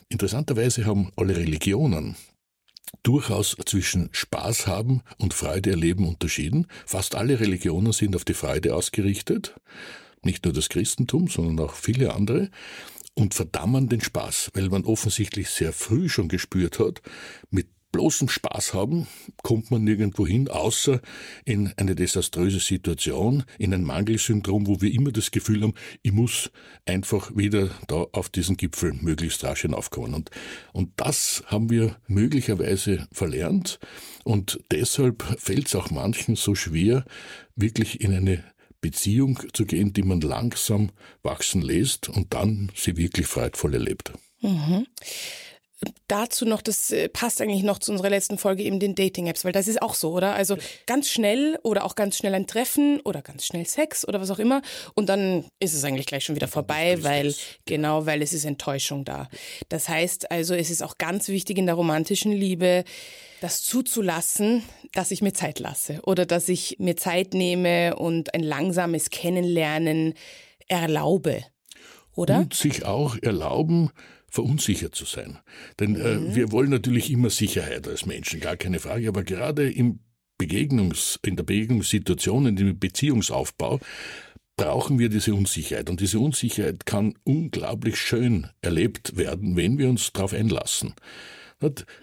Interessanterweise 0.09 0.85
haben 0.85 1.13
alle 1.15 1.37
Religionen 1.37 2.17
durchaus 3.03 3.57
zwischen 3.67 4.09
Spaß 4.13 4.67
haben 4.67 5.03
und 5.19 5.35
Freude 5.35 5.71
erleben 5.71 6.07
unterschieden. 6.07 6.67
Fast 6.85 7.15
alle 7.15 7.41
Religionen 7.41 7.93
sind 7.93 8.17
auf 8.17 8.25
die 8.25 8.35
Freude 8.35 8.75
ausgerichtet, 8.75 9.55
nicht 10.23 10.45
nur 10.45 10.53
das 10.53 10.69
Christentum, 10.69 11.29
sondern 11.29 11.67
auch 11.67 11.75
viele 11.75 12.15
andere, 12.15 12.51
und 13.15 13.33
verdammen 13.33 13.89
den 13.89 14.03
Spaß, 14.03 14.51
weil 14.55 14.69
man 14.69 14.85
offensichtlich 14.85 15.49
sehr 15.49 15.73
früh 15.73 16.09
schon 16.09 16.29
gespürt 16.29 16.79
hat, 16.79 17.01
mit 17.51 17.67
bloßem 17.97 18.29
Spaß 18.29 18.75
haben, 18.75 19.07
kommt 19.43 19.71
man 19.71 19.83
nirgendwo 19.83 20.27
hin, 20.27 20.49
außer 20.49 21.01
in 21.47 21.73
eine 21.79 21.95
desaströse 21.95 22.61
Situation, 22.61 23.45
in 23.59 23.73
ein 23.73 23.85
Mangelsyndrom, 23.85 24.67
wo 24.67 24.83
wir 24.83 24.93
immer 24.93 25.13
das 25.13 25.31
Gefühl 25.31 25.63
haben, 25.63 25.73
ich 26.03 26.13
muss 26.13 26.51
einfach 26.85 27.35
wieder 27.35 27.71
da 27.87 28.05
auf 28.13 28.29
diesen 28.29 28.59
Gipfel 28.59 28.93
möglichst 28.93 29.43
rasch 29.45 29.63
hinaufkommen. 29.63 30.13
Und, 30.13 30.31
und 30.75 30.91
das 30.97 31.43
haben 31.47 31.71
wir 31.71 31.97
möglicherweise 32.07 33.09
verlernt 33.13 33.79
und 34.25 34.61
deshalb 34.71 35.23
fällt 35.39 35.69
es 35.69 35.75
auch 35.75 35.91
manchen 35.91 36.37
so 36.37 36.55
schwer, 36.55 37.03
wirklich 37.55 38.03
in 38.03 38.13
eine 38.13 38.45
Beziehung 38.83 39.39
zu 39.55 39.65
gehen, 39.65 39.95
die 39.95 40.03
man 40.03 40.21
langsam 40.21 40.91
wachsen 41.23 41.63
lässt 41.63 42.11
und 42.11 42.35
dann 42.35 42.71
sie 42.75 42.99
wirklich 42.99 43.27
freudvoll 43.27 43.73
erlebt. 43.73 44.13
Mhm 44.43 44.87
dazu 46.09 46.47
noch, 46.47 46.63
das 46.63 46.91
äh, 46.91 47.09
passt 47.09 47.41
eigentlich 47.41 47.63
noch 47.63 47.79
zu 47.79 47.93
unserer 47.93 48.11
letzten 48.11 48.39
Folge, 48.39 48.63
eben 48.63 48.81
den 48.81 48.95
Dating-Apps, 48.95 49.45
weil 49.45 49.53
das 49.53 49.69
ist 49.69 49.83
auch 49.83 49.95
so, 49.95 50.13
oder? 50.13 50.35
Also 50.35 50.57
ganz 50.87 51.09
schnell 51.11 51.59
oder 51.63 51.85
auch 51.85 51.95
ganz 51.95 52.17
schnell 52.17 52.35
ein 52.35 52.47
Treffen 52.47 53.01
oder 53.01 53.23
ganz 53.23 53.45
schnell 53.45 53.67
Sex 53.67 54.07
oder 54.07 54.21
was 54.21 54.31
auch 54.31 54.39
immer 54.39 54.63
und 54.95 55.09
dann 55.09 55.45
ist 55.61 55.75
es 55.75 55.85
eigentlich 55.85 56.07
gleich 56.07 56.25
schon 56.25 56.35
wieder 56.35 56.49
vorbei, 56.49 57.03
weil, 57.03 57.35
genau, 57.67 58.07
weil 58.07 58.23
es 58.23 58.33
ist 58.33 58.45
Enttäuschung 58.45 59.05
da. 59.05 59.29
Das 59.69 59.89
heißt 59.89 60.31
also, 60.31 60.55
es 60.55 60.71
ist 60.71 60.83
auch 60.83 60.99
ganz 60.99 61.29
wichtig 61.29 61.59
in 61.59 61.67
der 61.67 61.75
romantischen 61.75 62.33
Liebe, 62.33 62.85
das 63.41 63.63
zuzulassen, 63.63 64.63
dass 64.93 65.11
ich 65.11 65.21
mir 65.21 65.35
Zeit 65.35 65.59
lasse 65.59 66.01
oder 66.05 66.25
dass 66.25 66.49
ich 66.49 66.77
mir 66.79 66.97
Zeit 66.97 67.35
nehme 67.35 67.97
und 67.97 68.33
ein 68.35 68.43
langsames 68.43 69.11
Kennenlernen 69.11 70.15
erlaube, 70.69 71.45
oder? 72.15 72.39
Und 72.39 72.55
sich 72.55 72.87
auch 72.87 73.17
erlauben, 73.21 73.91
verunsichert 74.37 74.95
zu 74.95 75.05
sein. 75.05 75.39
Denn 75.81 75.97
äh, 75.97 76.17
mhm. 76.17 76.35
wir 76.35 76.53
wollen 76.53 76.71
natürlich 76.71 77.11
immer 77.11 77.31
Sicherheit 77.31 77.89
als 77.89 78.07
Menschen, 78.07 78.41
gar 78.41 78.57
keine 78.57 78.79
Frage, 78.79 79.09
aber 79.09 79.25
gerade 79.25 79.71
im 79.71 79.99
Begegnungs, 80.39 81.19
in 81.25 81.37
der 81.37 81.45
Begegnungssituation, 81.45 82.47
in 82.47 82.57
dem 82.57 82.79
Beziehungsaufbau, 82.79 83.81
brauchen 84.57 84.99
wir 84.99 85.09
diese 85.09 85.35
Unsicherheit. 85.35 85.91
Und 85.91 86.01
diese 86.01 86.21
Unsicherheit 86.21 86.87
kann 86.87 87.15
unglaublich 87.25 87.97
schön 87.97 88.47
erlebt 88.61 89.17
werden, 89.17 89.57
wenn 89.57 89.79
wir 89.79 89.89
uns 89.89 90.13
darauf 90.13 90.33
einlassen. 90.33 90.95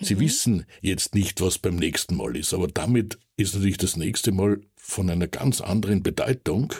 Sie 0.01 0.15
mhm. 0.15 0.19
wissen 0.19 0.65
jetzt 0.81 1.13
nicht, 1.13 1.39
was 1.39 1.59
beim 1.59 1.75
nächsten 1.75 2.15
Mal 2.15 2.35
ist, 2.35 2.53
aber 2.53 2.67
damit 2.67 3.19
ist 3.37 3.53
natürlich 3.53 3.77
das 3.77 3.95
nächste 3.95 4.31
Mal 4.31 4.61
von 4.85 5.09
einer 5.09 5.27
ganz 5.27 5.61
anderen 5.61 6.03
Bedeutung 6.03 6.73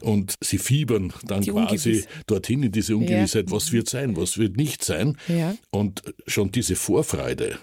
und 0.00 0.34
sie 0.40 0.58
fiebern 0.58 1.12
dann 1.24 1.42
die 1.42 1.50
quasi 1.50 1.90
Ungewiss. 1.90 2.08
dorthin 2.26 2.62
in 2.62 2.72
diese 2.72 2.96
Ungewissheit, 2.96 3.50
ja. 3.50 3.54
was 3.54 3.70
wird 3.70 3.88
sein, 3.88 4.16
was 4.16 4.38
wird 4.38 4.56
nicht 4.56 4.82
sein. 4.82 5.18
Ja. 5.28 5.54
Und 5.70 6.02
schon 6.26 6.50
diese 6.50 6.74
Vorfreude, 6.74 7.58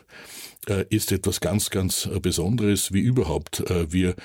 äh, 0.68 0.86
ist 0.90 1.12
etwas 1.12 1.40
ganz, 1.40 1.72
ganz 1.72 2.06
äh, 2.06 2.20
Besonderes, 2.20 2.94
wie 2.94 3.00
überhaupt 3.00 3.62
äh, 3.62 3.92
wir 3.92 4.16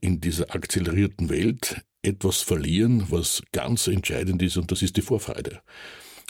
in 0.00 0.20
dieser 0.20 0.54
akzelerierten 0.54 1.28
Welt 1.28 1.82
etwas 2.02 2.40
verlieren, 2.40 3.06
was 3.10 3.42
ganz 3.50 3.88
entscheidend 3.88 4.40
ist, 4.42 4.56
und 4.56 4.70
das 4.70 4.82
ist 4.82 4.96
die 4.96 5.02
Vorfreude. 5.02 5.60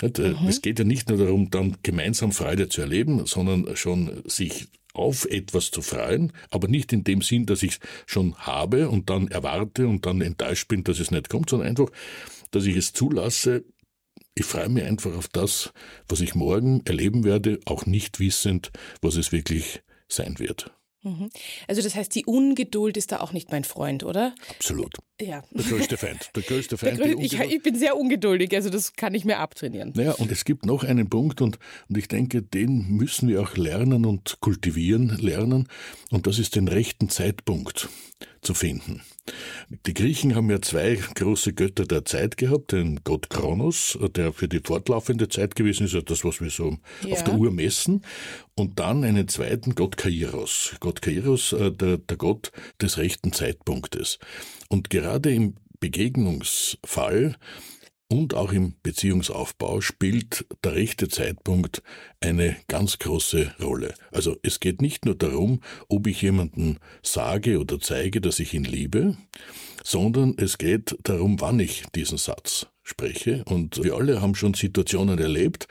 Mhm. 0.01 0.49
Es 0.49 0.63
geht 0.63 0.79
ja 0.79 0.85
nicht 0.85 1.09
nur 1.09 1.19
darum, 1.19 1.51
dann 1.51 1.77
gemeinsam 1.83 2.33
Freude 2.33 2.69
zu 2.69 2.81
erleben, 2.81 3.27
sondern 3.27 3.77
schon 3.77 4.23
sich 4.25 4.69
auf 4.97 5.25
etwas 5.27 5.71
zu 5.71 5.83
freuen, 5.83 6.33
aber 6.51 6.69
nicht 6.69 6.93
in 6.93 7.05
dem 7.05 7.23
Sinn, 7.23 7.47
dass 7.47 7.63
ich 7.63 7.73
es 7.73 7.81
schon 8.07 8.35
habe 8.37 8.89
und 8.89 9.11
dann 9.11 9.29
erwarte 9.29 9.87
und 9.87 10.07
dann 10.07 10.21
enttäuscht 10.21 10.69
bin, 10.69 10.85
dass 10.85 10.99
es 10.99 11.11
nicht 11.11 11.29
kommt, 11.29 11.51
sondern 11.51 11.69
einfach, 11.69 11.91
dass 12.51 12.65
ich 12.65 12.77
es 12.77 12.93
zulasse, 12.93 13.65
ich 14.35 14.45
freue 14.45 14.69
mich 14.69 14.85
einfach 14.85 15.15
auf 15.17 15.29
das, 15.29 15.73
was 16.09 16.21
ich 16.21 16.35
morgen 16.35 16.83
erleben 16.85 17.25
werde, 17.25 17.59
auch 17.65 17.87
nicht 17.87 18.21
wissend, 18.21 18.71
was 19.01 19.17
es 19.17 19.33
wirklich 19.33 19.83
sein 20.09 20.39
wird. 20.39 20.73
Mhm. 21.07 21.31
Also 21.69 21.83
das 21.83 21.95
heißt, 21.95 22.13
die 22.17 22.25
Ungeduld 22.25 22.97
ist 22.97 23.13
da 23.13 23.21
auch 23.21 23.33
nicht 23.33 23.53
mein 23.53 23.63
Freund, 23.63 24.03
oder? 24.03 24.35
Absolut. 24.51 24.93
Ja. 25.21 25.45
Der 25.53 25.65
größte 25.65 25.97
Feind. 25.97 26.31
Der 26.35 26.43
größte 26.43 26.77
Feind. 26.79 26.99
Der 26.99 27.15
grö 27.15 27.23
ich, 27.23 27.39
ich, 27.39 27.63
bin 27.63 27.77
sehr 27.77 27.97
ungeduldig, 27.97 28.53
also 28.57 28.71
das 28.71 28.95
kann 28.95 29.15
ich 29.15 29.25
mir 29.25 29.39
abtrainieren. 29.39 29.93
Naja, 29.95 30.13
und 30.13 30.33
es 30.33 30.45
gibt 30.45 30.67
noch 30.67 30.83
einen 30.83 31.09
Punkt 31.09 31.41
und, 31.41 31.61
und 31.89 31.97
ich 31.97 32.09
denke, 32.09 32.43
den 32.43 32.89
müssen 32.89 33.29
wir 33.29 33.41
auch 33.41 33.57
lernen 33.57 34.05
und 34.05 34.39
kultivieren 34.41 35.17
lernen 35.19 35.69
und 36.11 36.27
das 36.27 36.41
ist 36.41 36.57
den 36.57 36.67
rechten 36.67 37.09
Zeitpunkt 37.09 37.89
zu 38.43 38.55
finden. 38.55 39.03
Die 39.87 39.95
Griechen 39.95 40.35
haben 40.35 40.51
ja 40.51 40.61
zwei 40.61 40.95
große 40.95 41.53
Götter 41.53 41.85
der 41.85 42.05
Zeit 42.05 42.37
gehabt, 42.37 42.73
den 42.73 43.01
Gott 43.03 43.31
Kronos, 43.31 43.99
der 44.15 44.33
für 44.33 44.49
die 44.49 44.61
fortlaufende 44.61 45.29
Zeit 45.29 45.57
gewesen 45.57 45.87
ist, 45.87 45.95
also 45.95 46.05
das, 46.05 46.25
was 46.25 46.41
wir 46.41 46.51
so 46.51 46.79
ja. 47.03 47.13
auf 47.13 47.25
der 47.25 47.35
Uhr 47.35 47.51
messen, 47.51 48.03
und 48.55 48.79
dann 48.79 49.03
einen 49.05 49.29
zweiten 49.29 49.75
Gott 49.75 49.97
Kairos. 49.97 50.77
Gott 50.81 51.03
Kairos, 51.03 51.53
äh, 51.53 51.73
der, 51.73 51.99
der 51.99 52.17
Gott 52.17 52.53
des 52.81 52.99
rechten 52.99 53.33
Zeitpunktes. 53.33 54.19
Und 54.69 54.91
gerade 54.91 55.33
im 55.33 55.55
Begegnungsfall 55.81 57.37
und 58.09 58.35
auch 58.35 58.53
im 58.53 58.75
Beziehungsaufbau 58.83 59.81
spielt 59.81 60.47
der 60.63 60.75
rechte 60.75 61.09
Zeitpunkt 61.09 61.83
eine 62.21 62.57
ganz 62.69 62.99
große 62.99 63.55
Rolle. 63.61 63.95
Also 64.13 64.37
es 64.43 64.61
geht 64.61 64.81
nicht 64.81 65.05
nur 65.05 65.17
darum, 65.17 65.61
ob 65.89 66.07
ich 66.07 66.23
jemanden 66.23 66.79
sage 67.03 67.59
oder 67.59 67.81
zeige, 67.81 68.21
dass 68.21 68.39
ich 68.39 68.55
ihn 68.55 68.65
liebe, 68.65 69.17
sondern 69.83 70.35
es 70.39 70.59
geht 70.59 70.97
darum, 71.03 71.41
wann 71.41 71.59
ich 71.59 71.85
diesen 71.95 72.19
Satz 72.19 72.67
spreche. 72.83 73.45
Und 73.47 73.83
wir 73.83 73.95
alle 73.95 74.21
haben 74.21 74.35
schon 74.35 74.55
Situationen 74.55 75.19
erlebt, 75.19 75.67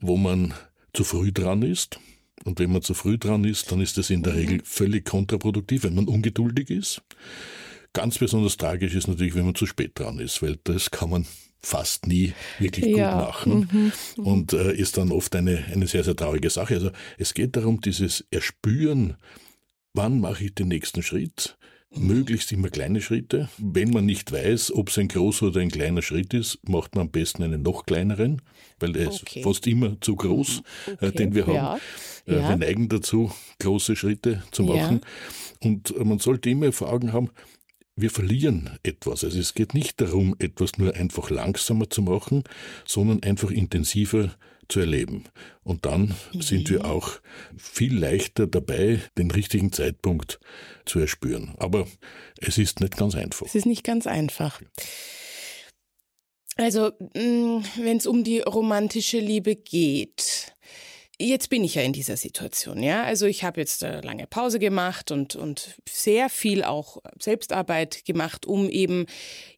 wo 0.00 0.16
man 0.16 0.54
zu 0.94 1.04
früh 1.04 1.32
dran 1.32 1.62
ist. 1.62 1.98
Und 2.44 2.58
wenn 2.58 2.72
man 2.72 2.82
zu 2.82 2.94
früh 2.94 3.18
dran 3.18 3.44
ist, 3.44 3.70
dann 3.70 3.80
ist 3.80 3.98
das 3.98 4.10
in 4.10 4.22
der 4.22 4.34
Regel 4.34 4.60
völlig 4.64 5.04
kontraproduktiv, 5.04 5.84
wenn 5.84 5.94
man 5.94 6.08
ungeduldig 6.08 6.70
ist. 6.70 7.02
Ganz 7.92 8.18
besonders 8.18 8.56
tragisch 8.56 8.94
ist 8.94 9.06
natürlich, 9.06 9.34
wenn 9.34 9.44
man 9.44 9.54
zu 9.54 9.66
spät 9.66 9.92
dran 9.94 10.18
ist, 10.18 10.42
weil 10.42 10.58
das 10.64 10.90
kann 10.90 11.10
man 11.10 11.26
fast 11.64 12.06
nie 12.06 12.34
wirklich 12.58 12.96
ja. 12.96 13.12
gut 13.12 13.26
machen 13.26 13.68
mhm. 13.72 13.92
mhm. 14.16 14.26
und 14.26 14.52
äh, 14.52 14.74
ist 14.74 14.98
dann 14.98 15.10
oft 15.10 15.34
eine, 15.34 15.64
eine 15.72 15.86
sehr, 15.86 16.04
sehr 16.04 16.16
traurige 16.16 16.50
Sache. 16.50 16.74
Also 16.74 16.90
es 17.18 17.34
geht 17.34 17.56
darum, 17.56 17.80
dieses 17.80 18.24
Erspüren, 18.30 19.16
wann 19.94 20.20
mache 20.20 20.44
ich 20.44 20.54
den 20.54 20.68
nächsten 20.68 21.02
Schritt, 21.02 21.56
möglichst 21.96 22.52
immer 22.52 22.68
kleine 22.68 23.00
Schritte. 23.00 23.48
Wenn 23.58 23.90
man 23.90 24.04
nicht 24.04 24.32
weiß, 24.32 24.72
ob 24.72 24.88
es 24.90 24.98
ein 24.98 25.08
großer 25.08 25.46
oder 25.46 25.60
ein 25.60 25.70
kleiner 25.70 26.02
Schritt 26.02 26.34
ist, 26.34 26.58
macht 26.68 26.94
man 26.94 27.06
am 27.06 27.10
besten 27.10 27.42
einen 27.42 27.62
noch 27.62 27.86
kleineren, 27.86 28.42
weil 28.78 28.96
er 28.96 29.08
okay. 29.08 29.38
ist 29.38 29.44
fast 29.44 29.66
immer 29.66 30.00
zu 30.00 30.16
groß, 30.16 30.62
äh, 30.86 30.90
okay. 30.92 31.06
äh, 31.06 31.12
den 31.12 31.34
wir 31.34 31.46
haben. 31.46 31.54
Ja. 31.54 31.76
Äh. 32.26 32.48
Wir 32.48 32.56
neigen 32.56 32.88
dazu, 32.88 33.32
große 33.60 33.96
Schritte 33.96 34.42
zu 34.50 34.64
machen. 34.64 35.00
Ja. 35.62 35.68
Und 35.68 36.04
man 36.04 36.18
sollte 36.18 36.50
immer 36.50 36.72
vor 36.72 36.92
Augen 36.92 37.12
haben, 37.12 37.30
wir 37.96 38.10
verlieren 38.10 38.78
etwas. 38.82 39.24
Also 39.24 39.38
es 39.38 39.54
geht 39.54 39.74
nicht 39.74 40.00
darum, 40.00 40.34
etwas 40.38 40.78
nur 40.78 40.94
einfach 40.94 41.30
langsamer 41.30 41.88
zu 41.88 42.02
machen, 42.02 42.44
sondern 42.86 43.22
einfach 43.22 43.50
intensiver 43.50 44.34
zu 44.68 44.80
erleben. 44.80 45.24
Und 45.62 45.84
dann 45.84 46.14
mhm. 46.32 46.42
sind 46.42 46.70
wir 46.70 46.84
auch 46.86 47.20
viel 47.56 47.96
leichter 47.96 48.46
dabei, 48.46 49.00
den 49.18 49.30
richtigen 49.30 49.72
Zeitpunkt 49.72 50.40
zu 50.84 50.98
erspüren. 50.98 51.54
Aber 51.58 51.86
es 52.38 52.58
ist 52.58 52.80
nicht 52.80 52.96
ganz 52.96 53.14
einfach. 53.14 53.46
Es 53.46 53.54
ist 53.54 53.66
nicht 53.66 53.84
ganz 53.84 54.06
einfach. 54.06 54.60
Also, 56.56 56.92
mm, 57.14 57.64
wenn 57.82 57.96
es 57.96 58.06
um 58.06 58.22
die 58.22 58.40
romantische 58.40 59.18
Liebe 59.18 59.56
geht, 59.56 60.54
Jetzt 61.18 61.48
bin 61.48 61.62
ich 61.62 61.76
ja 61.76 61.82
in 61.82 61.92
dieser 61.92 62.16
Situation, 62.16 62.82
ja. 62.82 63.04
Also 63.04 63.26
ich 63.26 63.44
habe 63.44 63.60
jetzt 63.60 63.84
eine 63.84 64.00
lange 64.00 64.26
Pause 64.26 64.58
gemacht 64.58 65.12
und, 65.12 65.36
und 65.36 65.76
sehr 65.88 66.28
viel 66.28 66.64
auch 66.64 66.98
Selbstarbeit 67.20 68.04
gemacht, 68.04 68.46
um 68.46 68.68
eben 68.68 69.06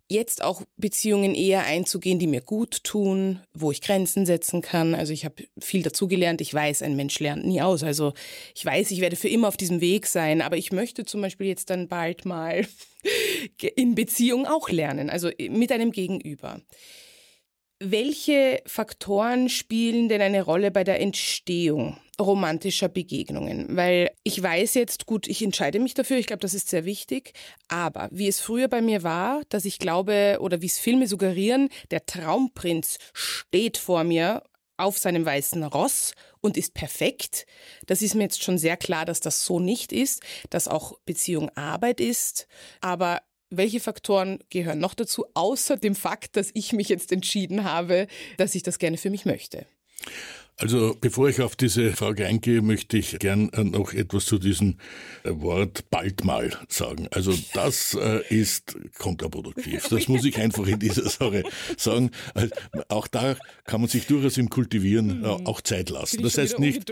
jetzt 0.08 0.42
auch 0.42 0.62
Beziehungen 0.76 1.34
eher 1.34 1.64
einzugehen, 1.64 2.18
die 2.18 2.26
mir 2.26 2.42
gut 2.42 2.84
tun, 2.84 3.40
wo 3.54 3.72
ich 3.72 3.80
Grenzen 3.80 4.26
setzen 4.26 4.60
kann. 4.60 4.94
Also 4.94 5.12
ich 5.12 5.25
habe 5.25 5.44
viel 5.58 5.82
dazugelernt. 5.82 6.40
Ich 6.40 6.52
weiß, 6.52 6.82
ein 6.82 6.94
Mensch 6.94 7.18
lernt 7.20 7.44
nie 7.44 7.62
aus. 7.62 7.82
Also 7.82 8.12
ich 8.54 8.64
weiß, 8.64 8.90
ich 8.90 9.00
werde 9.00 9.16
für 9.16 9.28
immer 9.28 9.48
auf 9.48 9.56
diesem 9.56 9.80
Weg 9.80 10.06
sein, 10.06 10.42
aber 10.42 10.58
ich 10.58 10.72
möchte 10.72 11.04
zum 11.06 11.22
Beispiel 11.22 11.46
jetzt 11.46 11.70
dann 11.70 11.88
bald 11.88 12.25
mal 12.25 12.66
in 13.76 13.94
Beziehung 13.94 14.46
auch 14.46 14.68
lernen, 14.68 15.10
also 15.10 15.30
mit 15.38 15.72
einem 15.72 15.90
Gegenüber. 15.90 16.60
Welche 17.78 18.62
Faktoren 18.64 19.50
spielen 19.50 20.09
denn 20.09 20.23
eine 20.23 20.42
Rolle 20.42 20.71
bei 20.71 20.83
der 20.83 20.99
Entstehung 20.99 21.99
romantischer 22.18 22.88
Begegnungen? 22.88 23.76
Weil 23.76 24.12
ich 24.23 24.42
weiß 24.42 24.73
jetzt, 24.75 25.04
gut, 25.04 25.28
ich 25.28 25.42
entscheide 25.42 25.78
mich 25.78 25.92
dafür, 25.92 26.16
ich 26.16 26.26
glaube, 26.26 26.40
das 26.40 26.54
ist 26.54 26.71
sehr 26.71 26.87
wichtig, 26.87 27.35
aber 27.68 28.09
wie 28.11 28.28
es 28.28 28.40
früher 28.40 28.68
bei 28.68 28.80
mir 28.80 29.02
war, 29.02 29.42
dass 29.50 29.66
ich 29.66 29.78
glaube 29.78 30.38
oder 30.40 30.62
wie 30.62 30.66
es 30.66 30.78
Filme 30.78 31.06
suggerieren, 31.06 31.68
der 31.90 32.06
Traumprinz 32.06 32.97
steht 33.12 33.76
vor 33.76 34.04
mir 34.04 34.42
auf 34.78 34.97
seinem 34.97 35.26
weißen 35.26 35.62
Ross 35.64 36.12
und 36.40 36.56
ist 36.56 36.73
perfekt. 36.73 37.47
Das 37.87 38.00
ist 38.00 38.14
mir 38.14 38.25
jetzt 38.25 38.42
schon 38.42 38.56
sehr 38.56 38.78
klar, 38.78 39.04
dass 39.04 39.21
das 39.21 39.45
so 39.45 39.61
nicht 39.61 39.92
ist, 39.92 40.23
dass 40.49 40.66
auch 40.66 40.99
Beziehung 41.04 41.50
Arbeit 41.50 42.00
ist. 42.00 42.47
Aber 42.80 43.21
welche 43.56 43.80
Faktoren 43.80 44.38
gehören 44.50 44.78
noch 44.78 44.94
dazu, 44.94 45.26
außer 45.34 45.76
dem 45.76 45.94
Fakt, 45.94 46.36
dass 46.36 46.50
ich 46.54 46.72
mich 46.72 46.88
jetzt 46.88 47.12
entschieden 47.12 47.64
habe, 47.64 48.06
dass 48.36 48.54
ich 48.54 48.62
das 48.62 48.78
gerne 48.78 48.96
für 48.96 49.10
mich 49.10 49.25
möchte? 49.25 49.66
Also 50.58 50.96
bevor 50.98 51.28
ich 51.28 51.42
auf 51.42 51.54
diese 51.54 51.92
Frage 51.92 52.26
eingehe, 52.26 52.62
möchte 52.62 52.96
ich 52.96 53.18
gern 53.18 53.50
äh, 53.50 53.62
noch 53.62 53.92
etwas 53.92 54.25
zu 54.25 54.38
diesem 54.38 54.76
äh, 55.22 55.32
Wort 55.32 55.84
bald 55.90 56.25
mal 56.25 56.50
sagen. 56.68 57.08
Also 57.10 57.34
das 57.52 57.92
äh, 57.92 58.22
ist 58.30 58.75
kontraproduktiv. 58.98 59.86
Das 59.90 60.08
muss 60.08 60.25
ich 60.25 60.38
einfach 60.38 60.66
in 60.66 60.78
dieser 60.78 61.10
Sache 61.10 61.42
sagen. 61.76 62.10
Also 62.32 62.54
auch 62.88 63.06
da 63.06 63.36
kann 63.66 63.82
man 63.82 63.90
sich 63.90 64.06
durchaus 64.06 64.38
im 64.38 64.48
Kultivieren 64.48 65.10
äh, 65.10 65.14
mhm. 65.26 65.46
auch 65.46 65.60
Zeit 65.60 65.90
lassen. 65.90 66.22
Das 66.22 66.38
heißt, 66.38 66.58
nicht, 66.58 66.90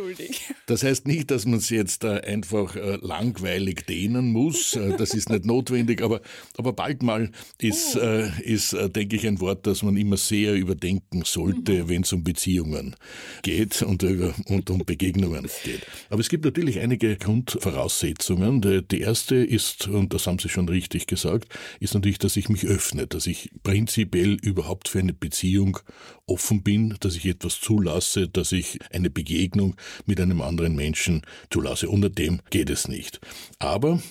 das 0.66 0.82
heißt 0.82 1.06
nicht, 1.06 1.30
dass 1.30 1.46
man 1.46 1.58
es 1.58 1.70
jetzt 1.70 2.04
äh, 2.04 2.20
einfach 2.20 2.76
langweilig 3.00 3.86
dehnen 3.86 4.30
muss. 4.30 4.78
das 4.98 5.14
ist 5.14 5.30
nicht 5.30 5.46
notwendig, 5.46 6.02
aber, 6.02 6.20
aber 6.58 6.74
bald 6.74 7.02
mal 7.02 7.30
ist, 7.58 7.96
oh. 7.96 8.24
ist 8.42 8.76
denke 8.94 9.16
ich, 9.16 9.26
ein 9.26 9.40
Wort, 9.40 9.66
das 9.66 9.82
man 9.82 9.96
immer 9.96 10.16
sehr 10.16 10.54
überdenken 10.54 11.22
sollte, 11.24 11.84
mhm. 11.84 11.88
wenn 11.88 12.02
es 12.02 12.12
um 12.12 12.24
Beziehungen 12.24 12.96
geht 13.42 13.53
geht 13.54 13.82
und, 13.82 14.02
über, 14.02 14.34
und 14.46 14.70
um 14.70 14.84
Begegnungen 14.84 15.48
geht. 15.64 15.86
Aber 16.10 16.20
es 16.20 16.28
gibt 16.28 16.44
natürlich 16.44 16.80
einige 16.80 17.16
Grundvoraussetzungen. 17.16 18.60
Die 18.88 19.00
erste 19.00 19.36
ist, 19.36 19.88
und 19.88 20.12
das 20.12 20.26
haben 20.26 20.38
Sie 20.38 20.48
schon 20.48 20.68
richtig 20.68 21.06
gesagt, 21.06 21.48
ist 21.80 21.94
natürlich, 21.94 22.18
dass 22.18 22.36
ich 22.36 22.48
mich 22.48 22.66
öffne, 22.66 23.06
dass 23.06 23.26
ich 23.26 23.50
prinzipiell 23.62 24.34
überhaupt 24.34 24.88
für 24.88 24.98
eine 24.98 25.14
Beziehung 25.14 25.78
offen 26.26 26.62
bin, 26.62 26.96
dass 27.00 27.16
ich 27.16 27.26
etwas 27.26 27.60
zulasse, 27.60 28.28
dass 28.28 28.52
ich 28.52 28.78
eine 28.92 29.10
Begegnung 29.10 29.76
mit 30.06 30.20
einem 30.20 30.40
anderen 30.40 30.74
Menschen 30.74 31.22
zulasse. 31.50 31.88
Unter 31.88 32.10
dem 32.10 32.40
geht 32.50 32.70
es 32.70 32.88
nicht. 32.88 33.20
Aber 33.58 34.02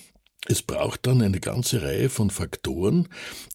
es 0.46 0.62
braucht 0.62 1.08
dann 1.08 1.22
eine 1.22 1.40
ganze 1.40 1.82
Reihe 1.82 2.10
von 2.10 2.30
Faktoren, 2.30 3.08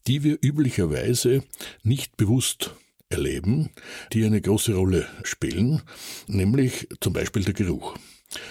die 0.06 0.22
wir 0.22 0.38
üblicherweise 0.40 1.44
nicht 1.82 2.16
bewusst 2.16 2.74
erleben, 3.10 3.70
die 4.12 4.24
eine 4.24 4.40
große 4.40 4.74
Rolle 4.74 5.06
spielen, 5.22 5.82
nämlich 6.26 6.88
zum 7.00 7.12
Beispiel 7.12 7.44
der 7.44 7.54
Geruch. 7.54 7.96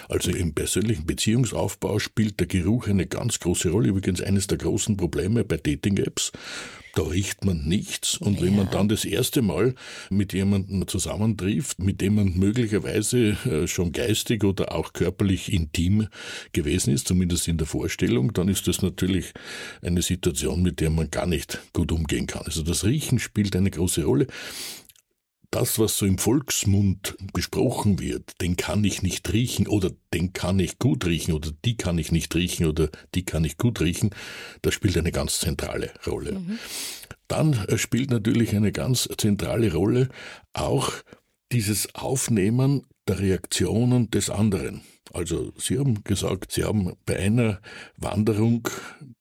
Also 0.08 0.32
im 0.32 0.54
persönlichen 0.54 1.06
Beziehungsaufbau 1.06 2.00
spielt 2.00 2.40
der 2.40 2.48
Geruch 2.48 2.88
eine 2.88 3.06
ganz 3.06 3.38
große 3.38 3.70
Rolle. 3.70 3.90
Übrigens 3.90 4.20
eines 4.20 4.48
der 4.48 4.58
großen 4.58 4.96
Probleme 4.96 5.44
bei 5.44 5.56
Dating-Apps. 5.56 6.32
Da 6.98 7.04
riecht 7.04 7.44
man 7.44 7.62
nichts. 7.62 8.16
Und 8.16 8.40
ja. 8.40 8.46
wenn 8.46 8.56
man 8.56 8.70
dann 8.72 8.88
das 8.88 9.04
erste 9.04 9.40
Mal 9.40 9.76
mit 10.10 10.32
jemandem 10.32 10.88
zusammentrifft, 10.88 11.78
mit 11.78 12.00
dem 12.00 12.16
man 12.16 12.36
möglicherweise 12.36 13.36
äh, 13.44 13.68
schon 13.68 13.92
geistig 13.92 14.42
oder 14.42 14.74
auch 14.74 14.92
körperlich 14.92 15.52
intim 15.52 16.08
gewesen 16.50 16.92
ist, 16.92 17.06
zumindest 17.06 17.46
in 17.46 17.56
der 17.56 17.68
Vorstellung, 17.68 18.32
dann 18.32 18.48
ist 18.48 18.66
das 18.66 18.82
natürlich 18.82 19.32
eine 19.80 20.02
Situation, 20.02 20.60
mit 20.60 20.80
der 20.80 20.90
man 20.90 21.08
gar 21.08 21.26
nicht 21.26 21.60
gut 21.72 21.92
umgehen 21.92 22.26
kann. 22.26 22.42
Also 22.46 22.62
das 22.64 22.84
Riechen 22.84 23.20
spielt 23.20 23.54
eine 23.54 23.70
große 23.70 24.02
Rolle 24.02 24.26
das, 25.50 25.78
was 25.78 25.96
so 25.96 26.04
im 26.04 26.18
Volksmund 26.18 27.16
gesprochen 27.32 28.00
wird, 28.00 28.40
den 28.40 28.56
kann 28.56 28.84
ich 28.84 29.02
nicht 29.02 29.32
riechen 29.32 29.66
oder 29.66 29.90
den 30.12 30.32
kann 30.32 30.58
ich 30.58 30.78
gut 30.78 31.06
riechen 31.06 31.32
oder 31.32 31.50
die 31.64 31.76
kann 31.76 31.98
ich 31.98 32.12
nicht 32.12 32.34
riechen 32.34 32.66
oder 32.66 32.90
die 33.14 33.24
kann 33.24 33.44
ich 33.44 33.56
gut 33.56 33.80
riechen, 33.80 34.10
das 34.62 34.74
spielt 34.74 34.98
eine 34.98 35.12
ganz 35.12 35.38
zentrale 35.38 35.90
Rolle. 36.06 36.32
Mhm. 36.32 36.58
Dann 37.28 37.52
äh, 37.68 37.78
spielt 37.78 38.10
natürlich 38.10 38.54
eine 38.54 38.72
ganz 38.72 39.08
zentrale 39.16 39.72
Rolle 39.72 40.08
auch 40.52 40.92
dieses 41.50 41.94
Aufnehmen 41.94 42.84
der 43.06 43.20
Reaktionen 43.20 44.10
des 44.10 44.28
anderen. 44.28 44.82
Also 45.14 45.52
Sie 45.56 45.78
haben 45.78 46.04
gesagt, 46.04 46.52
Sie 46.52 46.64
haben 46.64 46.92
bei 47.06 47.18
einer 47.18 47.60
Wanderung 47.96 48.68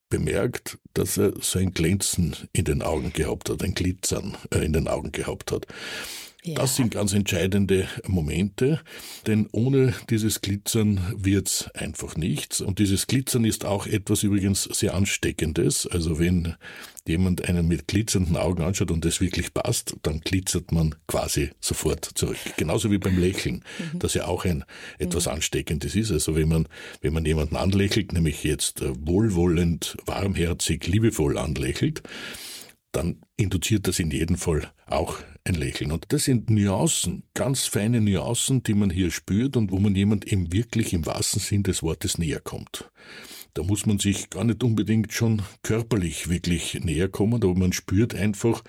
bemerkt, 0.09 0.77
dass 0.93 1.17
er 1.17 1.33
so 1.41 1.59
ein 1.59 1.73
Glänzen 1.73 2.35
in 2.53 2.65
den 2.65 2.81
Augen 2.81 3.13
gehabt 3.13 3.49
hat, 3.49 3.63
ein 3.63 3.73
Glitzern 3.73 4.37
äh, 4.53 4.59
in 4.59 4.73
den 4.73 4.87
Augen 4.87 5.11
gehabt 5.11 5.51
hat. 5.51 5.67
Ja. 6.47 6.55
Das 6.55 6.77
sind 6.77 6.91
ganz 6.91 7.13
entscheidende 7.13 7.89
Momente, 8.07 8.79
denn 9.25 9.49
ohne 9.51 9.93
dieses 10.09 10.39
Glitzern 10.39 11.01
wird's 11.17 11.69
einfach 11.73 12.15
nichts. 12.15 12.61
Und 12.61 12.79
dieses 12.79 13.07
Glitzern 13.07 13.43
ist 13.43 13.65
auch 13.65 13.85
etwas 13.85 14.23
übrigens 14.23 14.63
sehr 14.63 14.93
Ansteckendes. 14.93 15.87
Also 15.87 16.19
wenn 16.19 16.55
jemand 17.05 17.47
einen 17.49 17.67
mit 17.67 17.87
glitzernden 17.87 18.37
Augen 18.37 18.63
anschaut 18.63 18.91
und 18.91 19.05
es 19.05 19.19
wirklich 19.19 19.53
passt, 19.53 19.97
dann 20.03 20.21
glitzert 20.21 20.71
man 20.71 20.95
quasi 21.07 21.49
sofort 21.59 22.05
zurück. 22.15 22.37
Genauso 22.55 22.91
wie 22.91 22.97
beim 22.97 23.19
Lächeln, 23.19 23.63
mhm. 23.93 23.99
das 23.99 24.13
ja 24.13 24.25
auch 24.25 24.45
ein 24.45 24.63
etwas 24.99 25.25
mhm. 25.25 25.33
Ansteckendes 25.33 25.95
ist. 25.95 26.11
Also 26.11 26.35
wenn 26.37 26.47
man, 26.47 26.67
wenn 27.01 27.13
man 27.13 27.25
jemanden 27.25 27.57
anlächelt, 27.57 28.13
nämlich 28.13 28.43
jetzt 28.45 28.81
äh, 28.81 28.93
wohlwollend, 28.99 29.97
warmherzig, 30.05 30.87
liebevoll 30.87 31.37
anlächelt, 31.37 32.03
dann 32.97 33.21
induziert 33.37 33.87
das 33.87 33.99
in 33.99 34.09
jedem 34.09 34.37
Fall 34.37 34.71
auch 34.87 35.19
ein 35.43 35.53
Lächeln. 35.53 35.91
Und 35.91 36.05
das 36.09 36.23
sind 36.23 36.49
Nuancen, 36.49 37.21
ganz 37.35 37.67
feine 37.67 38.01
Nuancen, 38.01 38.63
die 38.63 38.73
man 38.73 38.89
hier 38.89 39.11
spürt 39.11 39.55
und 39.55 39.71
wo 39.71 39.77
man 39.77 39.93
jemand 39.93 40.25
eben 40.25 40.51
wirklich 40.51 40.93
im 40.93 41.05
wahrsten 41.05 41.39
Sinn 41.39 41.61
des 41.61 41.83
Wortes 41.83 42.17
näher 42.17 42.39
kommt. 42.39 42.89
Da 43.53 43.61
muss 43.61 43.85
man 43.85 43.99
sich 43.99 44.31
gar 44.31 44.43
nicht 44.43 44.63
unbedingt 44.63 45.13
schon 45.13 45.43
körperlich 45.61 46.27
wirklich 46.27 46.73
näher 46.83 47.07
kommen, 47.07 47.35
aber 47.35 47.53
man 47.53 47.71
spürt 47.71 48.15
einfach, 48.15 48.63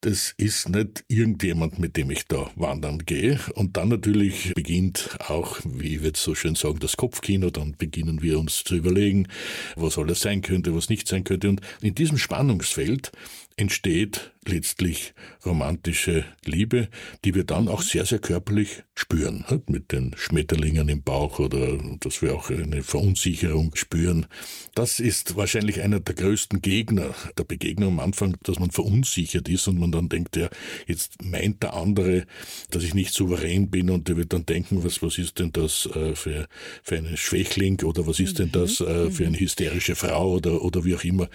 das 0.00 0.34
ist 0.38 0.68
nicht 0.70 1.04
irgendjemand, 1.08 1.78
mit 1.78 1.96
dem 1.96 2.10
ich 2.10 2.26
da 2.26 2.50
wandern 2.56 3.00
gehe. 3.00 3.38
Und 3.54 3.76
dann 3.76 3.88
natürlich 3.88 4.54
beginnt 4.54 5.10
auch, 5.28 5.60
wie 5.64 5.96
ich 5.96 6.02
jetzt 6.02 6.22
so 6.22 6.34
schön 6.34 6.54
sagen, 6.54 6.78
das 6.80 6.96
Kopfkino. 6.96 7.50
Dann 7.50 7.76
beginnen 7.76 8.22
wir 8.22 8.38
uns 8.38 8.64
zu 8.64 8.76
überlegen, 8.76 9.28
was 9.76 9.98
alles 9.98 10.20
sein 10.20 10.40
könnte, 10.40 10.74
was 10.74 10.88
nicht 10.88 11.06
sein 11.06 11.24
könnte. 11.24 11.50
Und 11.50 11.60
in 11.82 11.94
diesem 11.94 12.16
Spannungsfeld 12.16 13.12
entsteht 13.60 14.32
letztlich 14.46 15.12
romantische 15.44 16.24
Liebe, 16.46 16.88
die 17.24 17.34
wir 17.34 17.44
dann 17.44 17.68
auch 17.68 17.82
sehr, 17.82 18.06
sehr 18.06 18.18
körperlich 18.18 18.82
spüren, 18.94 19.44
mit 19.66 19.92
den 19.92 20.14
Schmetterlingen 20.16 20.88
im 20.88 21.02
Bauch 21.02 21.38
oder 21.38 21.78
dass 22.00 22.22
wir 22.22 22.34
auch 22.34 22.48
eine 22.50 22.82
Verunsicherung 22.82 23.76
spüren. 23.76 24.26
Das 24.74 24.98
ist 24.98 25.36
wahrscheinlich 25.36 25.82
einer 25.82 26.00
der 26.00 26.14
größten 26.14 26.62
Gegner 26.62 27.14
der 27.36 27.44
Begegnung 27.44 27.92
am 27.92 28.00
Anfang, 28.00 28.36
dass 28.42 28.58
man 28.58 28.70
verunsichert 28.70 29.48
ist 29.48 29.68
und 29.68 29.78
man 29.78 29.92
dann 29.92 30.08
denkt, 30.08 30.36
ja, 30.36 30.48
jetzt 30.86 31.22
meint 31.22 31.62
der 31.62 31.74
andere, 31.74 32.24
dass 32.70 32.82
ich 32.82 32.94
nicht 32.94 33.12
souverän 33.12 33.70
bin 33.70 33.90
und 33.90 34.08
der 34.08 34.16
wird 34.16 34.32
dann 34.32 34.46
denken, 34.46 34.82
was, 34.84 35.02
was 35.02 35.18
ist 35.18 35.38
denn 35.38 35.52
das 35.52 35.86
äh, 35.94 36.14
für, 36.14 36.48
für 36.82 36.96
einen 36.96 37.18
Schwächling 37.18 37.82
oder 37.82 38.06
was 38.06 38.18
ist 38.18 38.38
denn 38.38 38.52
das 38.52 38.80
äh, 38.80 39.10
für 39.10 39.26
eine 39.26 39.38
hysterische 39.38 39.96
Frau 39.96 40.32
oder, 40.32 40.62
oder 40.62 40.84
wie 40.84 40.94
auch 40.94 41.04
immer. 41.04 41.28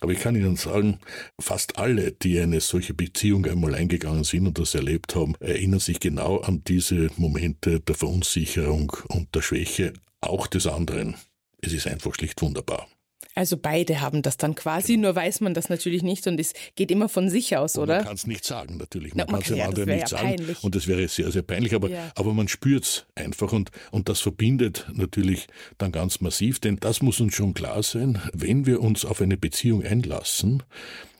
Aber 0.00 0.12
ich 0.12 0.20
kann 0.20 0.36
Ihnen 0.36 0.56
sagen, 0.56 0.98
fast 1.40 1.78
alle, 1.78 2.12
die 2.12 2.38
eine 2.38 2.60
solche 2.60 2.94
Beziehung 2.94 3.46
einmal 3.46 3.74
eingegangen 3.74 4.24
sind 4.24 4.46
und 4.46 4.58
das 4.58 4.74
erlebt 4.74 5.14
haben, 5.14 5.34
erinnern 5.40 5.80
sich 5.80 6.00
genau 6.00 6.38
an 6.38 6.62
diese 6.64 7.10
Momente 7.16 7.80
der 7.80 7.94
Verunsicherung 7.94 8.92
und 9.08 9.34
der 9.34 9.42
Schwäche, 9.42 9.92
auch 10.20 10.46
des 10.46 10.66
anderen. 10.66 11.16
Es 11.60 11.72
ist 11.72 11.86
einfach 11.86 12.14
schlicht 12.14 12.40
wunderbar. 12.42 12.88
Also 13.38 13.56
beide 13.56 14.00
haben 14.00 14.22
das 14.22 14.36
dann 14.36 14.56
quasi, 14.56 14.94
genau. 14.94 15.06
nur 15.06 15.14
weiß 15.14 15.42
man 15.42 15.54
das 15.54 15.68
natürlich 15.68 16.02
nicht 16.02 16.26
und 16.26 16.40
es 16.40 16.54
geht 16.74 16.90
immer 16.90 17.08
von 17.08 17.30
sich 17.30 17.56
aus, 17.56 17.76
und 17.76 17.84
oder? 17.84 17.98
Man 17.98 18.06
kann 18.06 18.16
es 18.16 18.26
nicht 18.26 18.44
sagen, 18.44 18.78
natürlich. 18.78 19.14
Man, 19.14 19.28
kann 19.28 19.40
es 19.40 19.46
dem 19.46 19.60
anderen 19.60 19.90
nicht 19.90 20.00
ja 20.00 20.08
sagen. 20.08 20.36
Peinlich. 20.36 20.64
Und 20.64 20.74
das 20.74 20.88
wäre 20.88 21.06
sehr, 21.06 21.30
sehr 21.30 21.42
peinlich, 21.42 21.72
aber, 21.72 21.88
ja. 21.88 22.10
aber 22.16 22.34
man 22.34 22.48
spürt 22.48 22.82
es 22.82 23.06
einfach 23.14 23.52
und, 23.52 23.70
und 23.92 24.08
das 24.08 24.18
verbindet 24.18 24.88
natürlich 24.92 25.46
dann 25.78 25.92
ganz 25.92 26.20
massiv, 26.20 26.58
denn 26.58 26.78
das 26.80 27.00
muss 27.00 27.20
uns 27.20 27.36
schon 27.36 27.54
klar 27.54 27.80
sein, 27.84 28.20
wenn 28.32 28.66
wir 28.66 28.80
uns 28.80 29.04
auf 29.04 29.22
eine 29.22 29.36
Beziehung 29.36 29.84
einlassen, 29.84 30.64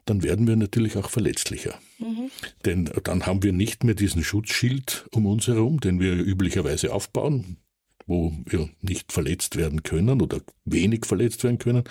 dann 0.05 0.25
werden 0.25 0.49
wir 0.49 0.57
natürlich 0.57 0.97
auch 0.97 1.11
verletzlicher. 1.11 1.79
Mhm. 2.01 2.33
Denn 2.65 2.91
dann 3.05 3.27
haben 3.27 3.45
wir 3.45 3.53
nicht 3.53 3.85
mehr 3.85 3.95
diesen 3.95 4.25
Schutzschild 4.25 5.07
um 5.13 5.25
uns 5.25 5.47
herum, 5.47 5.79
den 5.79 6.01
wir 6.01 6.15
üblicherweise 6.15 6.93
aufbauen 6.93 7.59
wo 8.09 8.33
wir 8.45 8.69
nicht 8.81 9.13
verletzt 9.13 9.57
werden 9.57 9.83
können 9.85 10.21
oder 10.21 10.41
wenig 10.65 11.07
verletzt 11.07 11.45
werden 11.45 11.59
können, 11.59 11.85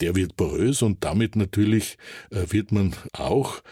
der 0.00 0.14
wird 0.14 0.36
porös 0.36 0.82
und 0.82 1.04
damit 1.04 1.36
natürlich 1.36 1.98
äh, 2.30 2.46
wird 2.50 2.72
man 2.72 2.94
auch 3.12 3.62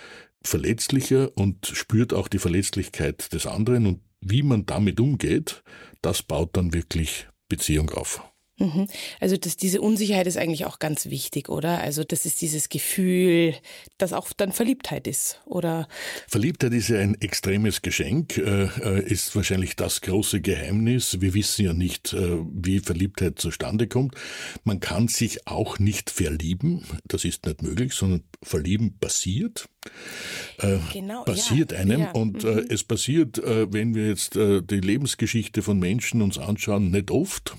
verletzlicher 0.43 1.31
und 1.37 1.67
spürt 1.67 2.13
auch 2.13 2.29
die 2.29 2.39
Verletzlichkeit 2.39 3.33
des 3.33 3.47
anderen 3.47 3.87
und 3.87 4.01
wie 4.21 4.43
man 4.43 4.67
damit 4.67 5.01
umgeht, 5.01 5.63
das 6.03 6.23
baut 6.23 6.57
dann 6.57 6.73
wirklich 6.73 7.29
Beziehung 7.49 7.91
auf. 7.91 8.23
Mhm. 8.59 8.87
Also 9.19 9.37
das, 9.37 9.57
diese 9.57 9.81
Unsicherheit 9.81 10.29
ist 10.29 10.37
eigentlich 10.37 10.65
auch 10.65 10.79
ganz 10.79 11.07
wichtig, 11.07 11.49
oder? 11.49 11.81
Also 11.81 12.05
das 12.05 12.25
ist 12.25 12.41
dieses 12.41 12.69
Gefühl, 12.69 13.55
das 13.99 14.13
auch 14.13 14.33
dann 14.33 14.53
Verliebtheit 14.53 15.09
ist, 15.09 15.41
oder? 15.45 15.89
Verliebtheit 16.29 16.73
ist 16.73 16.89
ja 16.89 17.01
ein 17.01 17.21
extremes 17.21 17.83
Geschenk, 17.83 18.39
äh, 18.39 18.67
äh, 18.67 19.03
ist 19.05 19.35
wahrscheinlich 19.35 19.75
das 19.75 20.01
große 20.03 20.41
Geheimnis. 20.41 21.21
Wir 21.21 21.35
wissen 21.35 21.65
ja 21.65 21.73
nicht, 21.73 22.13
äh, 22.13 22.39
wie 22.53 22.79
Verliebtheit 22.79 23.41
zustande 23.41 23.89
kommt. 23.89 24.15
Man 24.63 24.79
kann 24.79 25.09
sich 25.09 25.49
auch 25.49 25.81
nicht 25.81 26.11
verlieben, 26.11 26.85
das 27.07 27.25
ist 27.25 27.47
nicht 27.47 27.63
möglich, 27.63 27.93
sondern 27.93 28.23
Verlieben 28.43 28.99
passiert. 28.99 29.69
Äh, 30.59 30.79
genau, 30.93 31.25
passiert 31.25 31.73
ja, 31.73 31.79
einem 31.79 32.01
ja, 32.03 32.13
und 32.13 32.45
mhm. 32.45 32.67
es 32.69 32.85
passiert, 32.85 33.41
wenn 33.45 33.95
wir 33.95 34.09
jetzt 34.09 34.35
die 34.35 34.81
Lebensgeschichte 34.81 35.63
von 35.63 35.79
Menschen 35.79 36.23
uns 36.23 36.39
anschauen, 36.39 36.91
nicht 36.91 37.11
oft. 37.11 37.57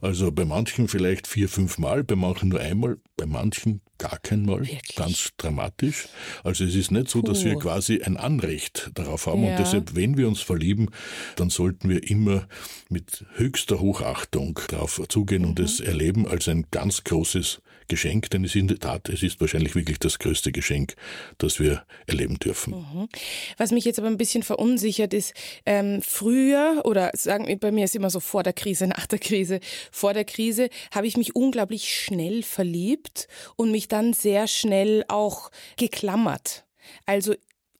Also 0.00 0.17
bei 0.30 0.44
manchen 0.44 0.88
vielleicht 0.88 1.26
vier, 1.26 1.48
fünf 1.48 1.78
Mal, 1.78 2.04
bei 2.04 2.16
manchen 2.16 2.48
nur 2.50 2.60
einmal, 2.60 2.98
bei 3.16 3.26
manchen 3.26 3.80
gar 3.98 4.18
kein 4.18 4.44
Mal. 4.44 4.60
Wirklich? 4.60 4.96
Ganz 4.96 5.30
dramatisch. 5.36 6.08
Also 6.44 6.64
es 6.64 6.74
ist 6.74 6.90
nicht 6.90 7.08
so, 7.08 7.20
dass 7.20 7.44
wir 7.44 7.56
quasi 7.56 8.02
ein 8.02 8.16
Anrecht 8.16 8.90
darauf 8.94 9.26
haben. 9.26 9.44
Ja. 9.44 9.50
Und 9.50 9.58
deshalb, 9.58 9.94
wenn 9.94 10.16
wir 10.16 10.28
uns 10.28 10.40
verlieben, 10.40 10.90
dann 11.36 11.50
sollten 11.50 11.88
wir 11.88 12.08
immer 12.08 12.46
mit 12.88 13.26
höchster 13.34 13.80
Hochachtung 13.80 14.60
darauf 14.68 15.02
zugehen 15.08 15.42
mhm. 15.42 15.48
und 15.48 15.60
es 15.60 15.80
erleben 15.80 16.26
als 16.26 16.48
ein 16.48 16.66
ganz 16.70 17.04
großes 17.04 17.60
Geschenk, 17.88 18.30
denn 18.30 18.44
es 18.44 18.52
ist 18.52 18.56
in 18.56 18.68
der 18.68 18.78
Tat, 18.78 19.08
es 19.08 19.22
ist 19.22 19.40
wahrscheinlich 19.40 19.74
wirklich 19.74 19.98
das 19.98 20.18
größte 20.18 20.52
Geschenk, 20.52 20.94
das 21.38 21.58
wir 21.58 21.84
erleben 22.06 22.38
dürfen. 22.38 22.74
Mhm. 22.74 23.08
Was 23.56 23.72
mich 23.72 23.84
jetzt 23.84 23.98
aber 23.98 24.08
ein 24.08 24.18
bisschen 24.18 24.42
verunsichert 24.42 25.14
ist, 25.14 25.34
ähm, 25.66 26.00
früher 26.02 26.82
oder 26.84 27.10
sagen 27.14 27.46
wir, 27.46 27.58
bei 27.58 27.72
mir 27.72 27.84
ist 27.84 27.96
immer 27.96 28.10
so 28.10 28.20
vor 28.20 28.42
der 28.42 28.52
Krise, 28.52 28.86
nach 28.88 29.06
der 29.06 29.18
Krise, 29.18 29.60
vor 29.90 30.14
der 30.14 30.24
Krise 30.24 30.68
habe 30.94 31.06
ich 31.06 31.16
mich 31.16 31.34
unglaublich 31.34 31.94
schnell 31.94 32.42
verliebt 32.42 33.28
und 33.56 33.70
mich 33.70 33.88
dann 33.88 34.12
sehr 34.12 34.46
schnell 34.46 35.04
auch 35.08 35.50
geklammert. 35.76 36.64
Also 37.06 37.34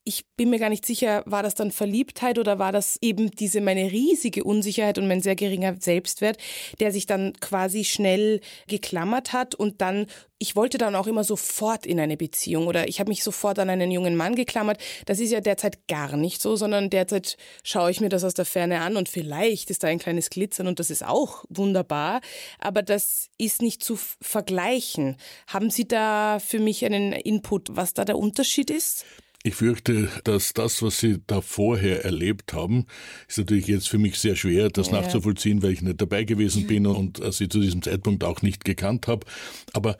ich 0.09 0.25
bin 0.38 0.49
mir 0.49 0.59
gar 0.59 0.71
nicht 0.71 0.87
sicher, 0.87 1.23
war 1.27 1.42
das 1.42 1.55
dann 1.55 1.71
Verliebtheit 1.71 2.38
oder 2.38 2.59
war 2.59 2.73
das 2.73 2.97
eben 3.03 3.31
diese 3.31 3.61
meine 3.61 3.92
riesige 3.92 4.42
Unsicherheit 4.42 4.97
und 4.97 5.07
mein 5.07 5.21
sehr 5.21 5.37
geringer 5.37 5.77
Selbstwert, 5.79 6.38
der 6.81 6.92
sich 6.92 7.05
dann 7.05 7.35
quasi 7.40 7.85
schnell 7.85 8.40
geklammert 8.68 9.35
hat 9.35 9.55
und 9.55 9.83
dann 9.83 10.07
ich 10.38 10.57
wollte 10.57 10.79
dann 10.79 10.94
auch 10.94 11.09
immer 11.09 11.25
sofort 11.25 11.85
in 11.85 11.99
eine 12.01 12.16
Beziehung 12.16 12.68
oder 12.68 12.88
ich 12.88 13.01
habe 13.01 13.09
mich 13.09 13.25
sofort 13.25 13.59
an 13.59 13.68
einen 13.68 13.90
jungen 13.90 14.16
Mann 14.16 14.37
geklammert. 14.37 14.81
Das 15.05 15.18
ist 15.18 15.33
ja 15.33 15.40
derzeit 15.40 15.88
gar 15.88 16.16
nicht 16.16 16.40
so, 16.40 16.55
sondern 16.55 16.90
derzeit 16.90 17.37
schaue 17.64 17.90
ich 17.90 18.01
mir 18.01 18.09
das 18.09 18.23
aus 18.23 18.35
der 18.35 18.44
Ferne 18.44 18.81
an 18.81 18.97
und 18.97 19.09
vielleicht 19.09 19.68
ist 19.68 19.83
da 19.83 19.88
ein 19.88 19.99
kleines 19.99 20.31
Glitzern 20.31 20.68
und 20.68 20.79
das 20.79 20.90
ist 20.90 21.05
auch 21.05 21.44
wunderbar, 21.49 22.21
aber 22.61 22.83
das 22.83 23.29
ist 23.37 23.61
nicht 23.61 23.83
zu 23.83 23.99
vergleichen. 24.23 25.16
Haben 25.49 25.71
Sie 25.71 25.87
da 25.87 26.38
für 26.38 26.61
mich 26.61 26.85
einen 26.85 27.12
Input, 27.12 27.68
was 27.73 27.92
da 27.92 28.05
der 28.07 28.16
Unterschied 28.16 28.71
ist? 28.71 29.05
Ich 29.44 29.55
fürchte, 29.55 30.09
dass 30.24 30.53
das, 30.53 30.83
was 30.83 30.98
Sie 30.98 31.20
da 31.27 31.40
vorher 31.40 32.05
erlebt 32.05 32.53
haben, 32.53 32.87
ist 33.29 33.38
natürlich 33.38 33.68
jetzt 33.68 33.88
für 33.88 33.98
mich 33.98 34.18
sehr 34.18 34.35
schwer, 34.35 34.68
das 34.68 34.88
ja. 34.88 35.01
nachzuvollziehen, 35.01 35.62
weil 35.62 35.72
ich 35.72 35.83
nicht 35.83 36.01
dabei 36.01 36.24
gewesen 36.24 36.66
bin 36.66 36.87
und 36.87 37.20
Sie 37.33 37.48
zu 37.48 37.61
diesem 37.61 37.83
Zeitpunkt 37.83 38.24
auch 38.24 38.42
nicht 38.42 38.64
gekannt 38.64 39.07
habe. 39.07 39.27
Aber 39.72 39.96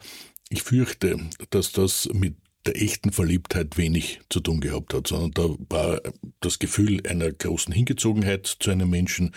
ich 0.49 0.63
fürchte, 0.63 1.19
dass 1.51 1.71
das 1.71 2.09
mit 2.11 2.35
der 2.65 2.81
echten 2.81 3.11
Verliebtheit 3.11 3.77
wenig 3.77 4.19
zu 4.29 4.41
tun 4.41 4.59
gehabt 4.59 4.93
hat, 4.93 5.07
sondern 5.07 5.31
da 5.31 5.55
war 5.69 6.01
das 6.41 6.59
Gefühl 6.59 7.01
einer 7.07 7.31
großen 7.31 7.73
Hingezogenheit 7.73 8.45
zu 8.47 8.69
einem 8.69 8.89
Menschen. 8.89 9.33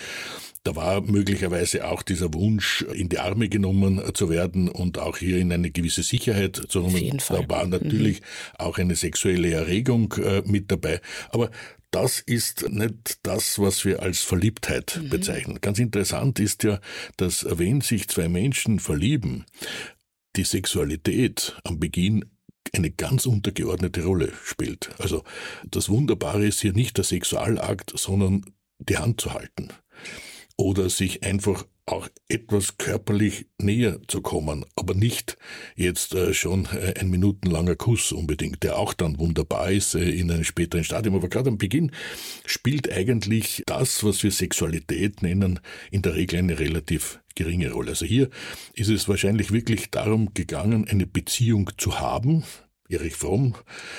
Da 0.64 0.76
war 0.76 1.00
möglicherweise 1.00 1.88
auch 1.88 2.02
dieser 2.02 2.34
Wunsch, 2.34 2.82
in 2.82 3.08
die 3.08 3.18
Arme 3.18 3.48
genommen 3.48 4.02
zu 4.14 4.28
werden 4.28 4.68
und 4.68 4.98
auch 4.98 5.16
hier 5.16 5.38
in 5.38 5.52
eine 5.52 5.70
gewisse 5.70 6.02
Sicherheit 6.02 6.60
zu 6.68 6.82
kommen. 6.82 7.18
Da 7.28 7.48
war 7.48 7.66
natürlich 7.66 8.20
mhm. 8.20 8.24
auch 8.58 8.78
eine 8.78 8.96
sexuelle 8.96 9.52
Erregung 9.52 10.12
äh, 10.14 10.42
mit 10.44 10.70
dabei. 10.70 11.00
Aber 11.30 11.50
das 11.92 12.20
ist 12.20 12.68
nicht 12.70 13.18
das, 13.22 13.58
was 13.58 13.84
wir 13.84 14.02
als 14.02 14.20
Verliebtheit 14.20 14.98
mhm. 15.00 15.08
bezeichnen. 15.10 15.58
Ganz 15.60 15.78
interessant 15.78 16.40
ist 16.40 16.64
ja, 16.64 16.80
dass 17.16 17.46
wenn 17.48 17.82
sich 17.82 18.08
zwei 18.08 18.28
Menschen 18.28 18.80
verlieben, 18.80 19.44
die 20.36 20.44
Sexualität 20.44 21.56
am 21.64 21.78
Beginn 21.78 22.24
eine 22.72 22.90
ganz 22.90 23.26
untergeordnete 23.26 24.04
Rolle 24.04 24.32
spielt. 24.44 24.90
Also 24.98 25.24
das 25.64 25.88
Wunderbare 25.88 26.46
ist 26.46 26.60
hier 26.60 26.72
nicht 26.72 26.96
der 26.96 27.04
Sexualakt, 27.04 27.92
sondern 27.96 28.44
die 28.78 28.98
Hand 28.98 29.20
zu 29.20 29.32
halten 29.32 29.68
oder 30.56 30.88
sich 30.90 31.22
einfach 31.24 31.66
auch 31.86 32.08
etwas 32.28 32.78
körperlich 32.78 33.46
näher 33.58 33.98
zu 34.06 34.22
kommen, 34.22 34.64
aber 34.76 34.94
nicht 34.94 35.36
jetzt 35.74 36.14
äh, 36.14 36.32
schon 36.32 36.66
äh, 36.66 36.94
ein 36.98 37.10
minutenlanger 37.10 37.74
Kuss 37.74 38.12
unbedingt, 38.12 38.62
der 38.62 38.78
auch 38.78 38.94
dann 38.94 39.18
wunderbar 39.18 39.70
ist 39.70 39.94
äh, 39.94 40.08
in 40.08 40.30
einem 40.30 40.44
späteren 40.44 40.84
Stadium. 40.84 41.16
Aber 41.16 41.28
gerade 41.28 41.50
am 41.50 41.58
Beginn 41.58 41.90
spielt 42.46 42.90
eigentlich 42.92 43.64
das, 43.66 44.04
was 44.04 44.22
wir 44.22 44.30
Sexualität 44.30 45.22
nennen, 45.22 45.58
in 45.90 46.02
der 46.02 46.14
Regel 46.14 46.38
eine 46.38 46.60
relativ 46.60 47.20
geringe 47.34 47.72
Rolle. 47.72 47.90
Also 47.90 48.06
hier 48.06 48.30
ist 48.74 48.88
es 48.88 49.08
wahrscheinlich 49.08 49.50
wirklich 49.50 49.90
darum 49.90 50.34
gegangen, 50.34 50.86
eine 50.86 51.06
Beziehung 51.06 51.70
zu 51.78 51.98
haben, 51.98 52.44
Erich 52.88 53.16
Fromm, 53.16 53.54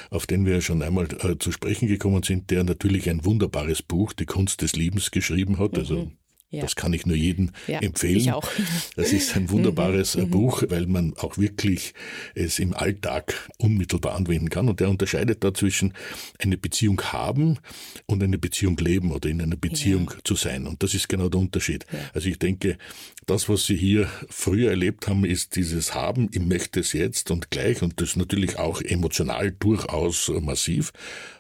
auf 0.09 0.27
den 0.27 0.45
wir 0.45 0.61
schon 0.61 0.83
einmal 0.83 1.07
äh, 1.21 1.37
zu 1.37 1.51
sprechen 1.51 1.87
gekommen 1.87 2.23
sind, 2.23 2.49
der 2.49 2.63
natürlich 2.63 3.09
ein 3.09 3.25
wunderbares 3.25 3.81
Buch, 3.81 4.13
Die 4.13 4.25
Kunst 4.25 4.61
des 4.61 4.75
Liebens, 4.75 5.11
geschrieben 5.11 5.57
hat. 5.57 5.77
Also 5.77 6.05
mhm. 6.05 6.17
Ja. 6.53 6.61
Das 6.61 6.75
kann 6.75 6.93
ich 6.93 7.07
nur 7.07 7.15
jedem 7.15 7.51
ja, 7.67 7.79
empfehlen. 7.79 8.31
Das 8.95 9.11
ist 9.11 9.35
ein 9.35 9.49
wunderbares 9.49 10.15
mhm. 10.15 10.29
Buch, 10.29 10.63
weil 10.69 10.85
man 10.85 11.15
auch 11.17 11.37
wirklich 11.39 11.93
es 12.35 12.59
im 12.59 12.73
Alltag 12.75 13.49
unmittelbar 13.57 14.13
anwenden 14.15 14.49
kann. 14.49 14.69
Und 14.69 14.79
er 14.79 14.89
unterscheidet 14.89 15.43
da 15.43 15.53
zwischen 15.53 15.93
eine 16.37 16.57
Beziehung 16.57 17.01
haben 17.01 17.57
und 18.05 18.21
eine 18.21 18.37
Beziehung 18.37 18.77
leben 18.77 19.11
oder 19.11 19.29
in 19.29 19.41
einer 19.41 19.55
Beziehung 19.55 20.11
ja. 20.13 20.17
zu 20.23 20.35
sein. 20.35 20.67
Und 20.67 20.83
das 20.83 20.93
ist 20.93 21.09
genau 21.09 21.27
der 21.27 21.41
Unterschied. 21.41 21.87
Also 22.13 22.29
ich 22.29 22.37
denke, 22.37 22.77
das, 23.25 23.49
was 23.49 23.65
Sie 23.65 23.75
hier 23.75 24.07
früher 24.29 24.69
erlebt 24.69 25.07
haben, 25.07 25.25
ist 25.25 25.55
dieses 25.55 25.95
Haben, 25.95 26.29
ich 26.31 26.41
möchte 26.41 26.81
es 26.81 26.93
jetzt 26.93 27.31
und 27.31 27.49
gleich. 27.49 27.81
Und 27.81 27.99
das 27.99 28.09
ist 28.09 28.17
natürlich 28.17 28.59
auch 28.59 28.79
emotional 28.81 29.51
durchaus 29.51 30.31
massiv. 30.41 30.91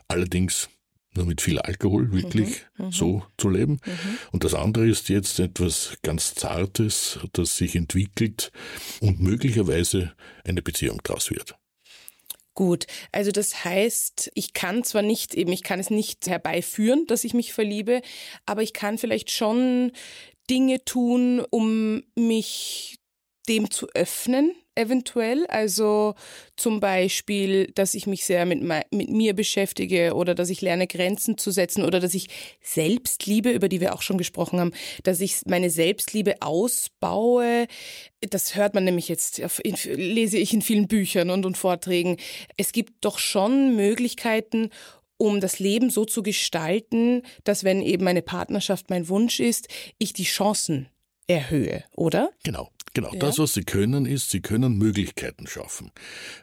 Allerdings 0.07 0.69
nur 1.15 1.25
mit 1.25 1.41
viel 1.41 1.59
Alkohol 1.59 2.11
wirklich 2.11 2.65
mhm, 2.77 2.85
mhm, 2.85 2.91
so 2.91 3.23
zu 3.37 3.49
leben. 3.49 3.79
Mhm. 3.85 4.17
Und 4.31 4.43
das 4.43 4.53
andere 4.53 4.87
ist 4.87 5.09
jetzt 5.09 5.39
etwas 5.39 5.97
ganz 6.01 6.35
Zartes, 6.35 7.19
das 7.33 7.57
sich 7.57 7.75
entwickelt 7.75 8.51
und 9.01 9.19
möglicherweise 9.19 10.13
eine 10.43 10.61
Beziehung 10.61 11.01
daraus 11.03 11.29
wird. 11.29 11.55
Gut, 12.55 12.85
also 13.11 13.31
das 13.31 13.65
heißt, 13.65 14.31
ich 14.35 14.53
kann 14.53 14.83
zwar 14.83 15.01
nicht 15.01 15.33
eben, 15.33 15.51
ich 15.51 15.63
kann 15.63 15.79
es 15.79 15.89
nicht 15.89 16.27
herbeiführen, 16.27 17.07
dass 17.07 17.23
ich 17.23 17.33
mich 17.33 17.51
verliebe, 17.51 18.01
aber 18.45 18.61
ich 18.61 18.73
kann 18.73 18.99
vielleicht 18.99 19.31
schon 19.31 19.91
Dinge 20.49 20.85
tun, 20.85 21.43
um 21.49 22.03
mich 22.15 22.99
dem 23.49 23.71
zu 23.71 23.87
öffnen, 23.95 24.53
eventuell. 24.75 25.45
Also 25.47 26.15
zum 26.55 26.79
Beispiel, 26.79 27.71
dass 27.75 27.93
ich 27.93 28.07
mich 28.07 28.25
sehr 28.25 28.45
mit, 28.45 28.61
mit 28.91 29.09
mir 29.09 29.33
beschäftige 29.33 30.13
oder 30.13 30.35
dass 30.35 30.49
ich 30.49 30.61
lerne, 30.61 30.87
Grenzen 30.87 31.37
zu 31.37 31.51
setzen 31.51 31.83
oder 31.83 31.99
dass 31.99 32.13
ich 32.13 32.29
Selbstliebe, 32.61 33.51
über 33.51 33.69
die 33.69 33.81
wir 33.81 33.93
auch 33.93 34.01
schon 34.01 34.17
gesprochen 34.17 34.59
haben, 34.59 34.71
dass 35.03 35.21
ich 35.21 35.41
meine 35.45 35.69
Selbstliebe 35.69 36.41
ausbaue. 36.41 37.67
Das 38.21 38.55
hört 38.55 38.73
man 38.73 38.83
nämlich 38.83 39.09
jetzt, 39.09 39.41
lese 39.85 40.37
ich 40.37 40.53
in 40.53 40.61
vielen 40.61 40.87
Büchern 40.87 41.29
und, 41.29 41.45
und 41.45 41.57
Vorträgen. 41.57 42.17
Es 42.57 42.71
gibt 42.71 43.05
doch 43.05 43.19
schon 43.19 43.75
Möglichkeiten, 43.75 44.69
um 45.17 45.39
das 45.39 45.59
Leben 45.59 45.89
so 45.89 46.05
zu 46.05 46.23
gestalten, 46.23 47.21
dass 47.43 47.63
wenn 47.63 47.81
eben 47.81 48.07
eine 48.07 48.21
Partnerschaft 48.21 48.89
mein 48.89 49.07
Wunsch 49.07 49.39
ist, 49.39 49.67
ich 49.97 50.13
die 50.13 50.23
Chancen 50.23 50.89
erhöhe, 51.27 51.83
oder? 51.95 52.31
Genau. 52.43 52.69
Genau, 52.93 53.11
ja. 53.11 53.19
das, 53.19 53.39
was 53.39 53.53
Sie 53.53 53.63
können, 53.63 54.05
ist, 54.05 54.29
Sie 54.29 54.41
können 54.41 54.77
Möglichkeiten 54.77 55.47
schaffen. 55.47 55.91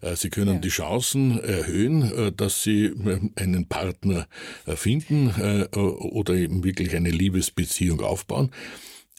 Äh, 0.00 0.16
Sie 0.16 0.30
können 0.30 0.54
ja. 0.54 0.60
die 0.60 0.68
Chancen 0.68 1.38
erhöhen, 1.38 2.02
äh, 2.12 2.32
dass 2.32 2.62
Sie 2.62 2.86
äh, 2.86 3.20
einen 3.36 3.68
Partner 3.68 4.26
finden 4.66 5.30
oder 5.70 6.34
eben 6.34 6.64
wirklich 6.64 6.94
eine 6.94 7.10
Liebesbeziehung 7.10 8.00
aufbauen. 8.00 8.50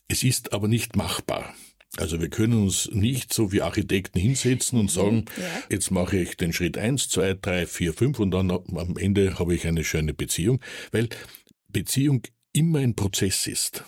Es 0.08 0.24
ist 0.24 0.54
aber 0.54 0.67
nicht 0.67 0.96
machbar. 0.96 1.54
Also 1.98 2.22
wir 2.22 2.30
können 2.30 2.62
uns 2.62 2.89
nicht 2.91 3.34
so 3.34 3.52
wie 3.52 3.62
Architekten 3.62 4.20
hinsetzen 4.20 4.80
und 4.80 4.89
sagen, 4.89 5.26
ja. 5.38 5.44
jetzt 5.70 5.91
mache 5.91 6.17
ich 6.17 6.38
den 6.38 6.54
Schritt 6.54 6.78
eins, 6.78 7.10
zwei, 7.10 7.34
drei, 7.34 7.65
vier, 7.65 7.94
fünf 7.94 8.20
und 8.20 8.32
dann 8.32 8.50
am 8.52 8.98
Ende 8.98 9.39
habe 9.39 9.56
ich 9.56 9.67
eine 9.67 9.84
schöne 9.84 10.13
Beziehung, 10.13 10.62
weil 10.91 11.10
Beziehung 11.67 12.24
immer 12.54 12.80
ein 12.80 12.96
Prozess 12.96 13.48
ist. 13.48 13.84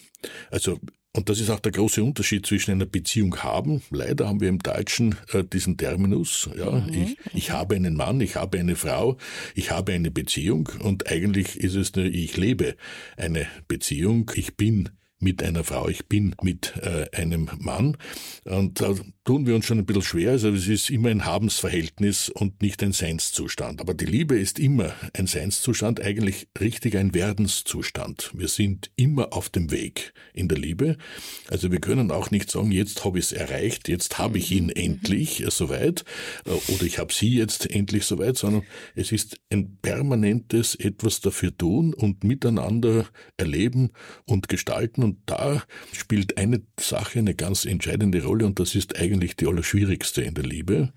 Also 0.52 0.80
und 1.16 1.30
das 1.30 1.40
ist 1.40 1.52
auch 1.52 1.60
der 1.60 1.72
große 1.72 2.04
Unterschied 2.04 2.46
zwischen 2.46 2.72
einer 2.72 2.88
Beziehung 2.88 3.38
haben. 3.38 3.84
Leider 3.92 4.28
haben 4.28 4.42
wir 4.42 4.50
im 4.50 4.60
Deutschen 4.60 5.16
äh, 5.32 5.44
diesen 5.44 5.78
Terminus. 5.78 6.50
Ja, 6.58 6.72
mhm. 6.72 6.94
ich, 6.94 7.18
ich 7.34 7.52
habe 7.52 7.76
einen 7.76 7.96
Mann, 7.96 8.20
ich 8.20 8.36
habe 8.36 8.58
eine 8.58 8.76
Frau, 8.76 9.18
ich 9.54 9.70
habe 9.70 9.94
eine 9.94 10.10
Beziehung 10.10 10.70
und 10.80 11.08
eigentlich 11.12 11.58
ist 11.58 11.76
es 11.76 11.96
nur, 11.96 12.06
ich 12.06 12.36
lebe 12.36 12.76
eine 13.16 13.46
Beziehung, 13.68 14.32
ich 14.34 14.58
bin 14.58 14.90
mit 15.24 15.42
einer 15.42 15.64
Frau, 15.64 15.88
ich 15.88 16.06
bin 16.08 16.36
mit 16.42 16.74
äh, 16.82 17.06
einem 17.16 17.50
Mann. 17.60 17.98
Und 18.44 18.82
da 18.82 18.94
tun 19.24 19.48
wir 19.48 19.56
uns 19.56 19.66
schon 19.66 19.80
ein 19.80 19.86
bisschen 19.86 20.02
schwer. 20.02 20.32
Also 20.32 20.50
es 20.50 20.68
ist 20.68 20.90
immer 20.90 21.10
ein 21.10 21.26
Habensverhältnis 21.26 22.30
und 22.30 22.62
nicht 22.62 22.84
ein 22.84 22.92
Seinszustand. 22.92 23.80
Aber 23.80 23.94
die 23.94 24.06
Liebe 24.06 24.38
ist 24.38 24.60
immer 24.60 24.94
ein 25.14 25.28
Seinszustand, 25.28 26.02
eigentlich 26.02 26.48
richtig 26.60 26.98
ein 26.98 27.14
Werdenszustand. 27.14 28.32
Wir 28.34 28.50
sind 28.50 28.92
immer 28.96 29.34
auf 29.34 29.50
dem 29.50 29.72
Weg 29.72 30.14
in 30.34 30.50
der 30.50 30.58
Liebe. 30.58 30.98
Also 31.50 31.72
wir 31.72 31.80
können 31.80 32.12
auch 32.12 32.32
nicht 32.32 32.52
sagen, 32.52 32.72
jetzt 32.72 33.06
habe 33.06 33.20
ich 33.20 33.26
es 33.26 33.32
erreicht, 33.32 33.88
jetzt 33.88 34.18
habe 34.18 34.38
ich 34.38 34.52
ihn 34.52 34.70
endlich 34.70 35.46
äh, 35.46 35.52
soweit 35.52 36.04
äh, 36.46 36.74
oder 36.74 36.84
ich 36.84 37.00
habe 37.00 37.14
sie 37.14 37.36
jetzt 37.36 37.70
endlich 37.70 38.06
soweit, 38.06 38.38
sondern 38.38 38.64
es 38.96 39.12
ist 39.12 39.40
ein 39.52 39.78
permanentes 39.82 40.76
etwas 40.76 41.22
dafür 41.22 41.56
tun 41.56 41.94
und 41.94 42.24
miteinander 42.24 43.06
erleben 43.38 43.92
und 44.26 44.50
gestalten 44.50 45.04
und 45.04 45.13
und 45.14 45.22
da 45.28 45.64
spielt 45.92 46.38
eine 46.38 46.64
Sache 46.80 47.20
eine 47.20 47.36
ganz 47.36 47.66
entscheidende 47.66 48.24
Rolle 48.24 48.48
und 48.48 48.60
das 48.60 48.74
ist 48.74 48.98
eigentlich 48.98 49.36
die 49.36 49.46
allerschwierigste 49.46 50.24
in 50.24 50.34
der 50.34 50.44
Liebe 50.44 50.92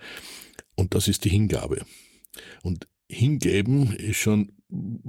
und 0.74 0.94
das 0.94 1.07
ist 1.07 1.24
die 1.24 1.29
Hingabe. 1.29 1.85
Und 2.62 2.88
hingeben 3.11 3.94
ist 3.94 4.16
schon 4.16 4.52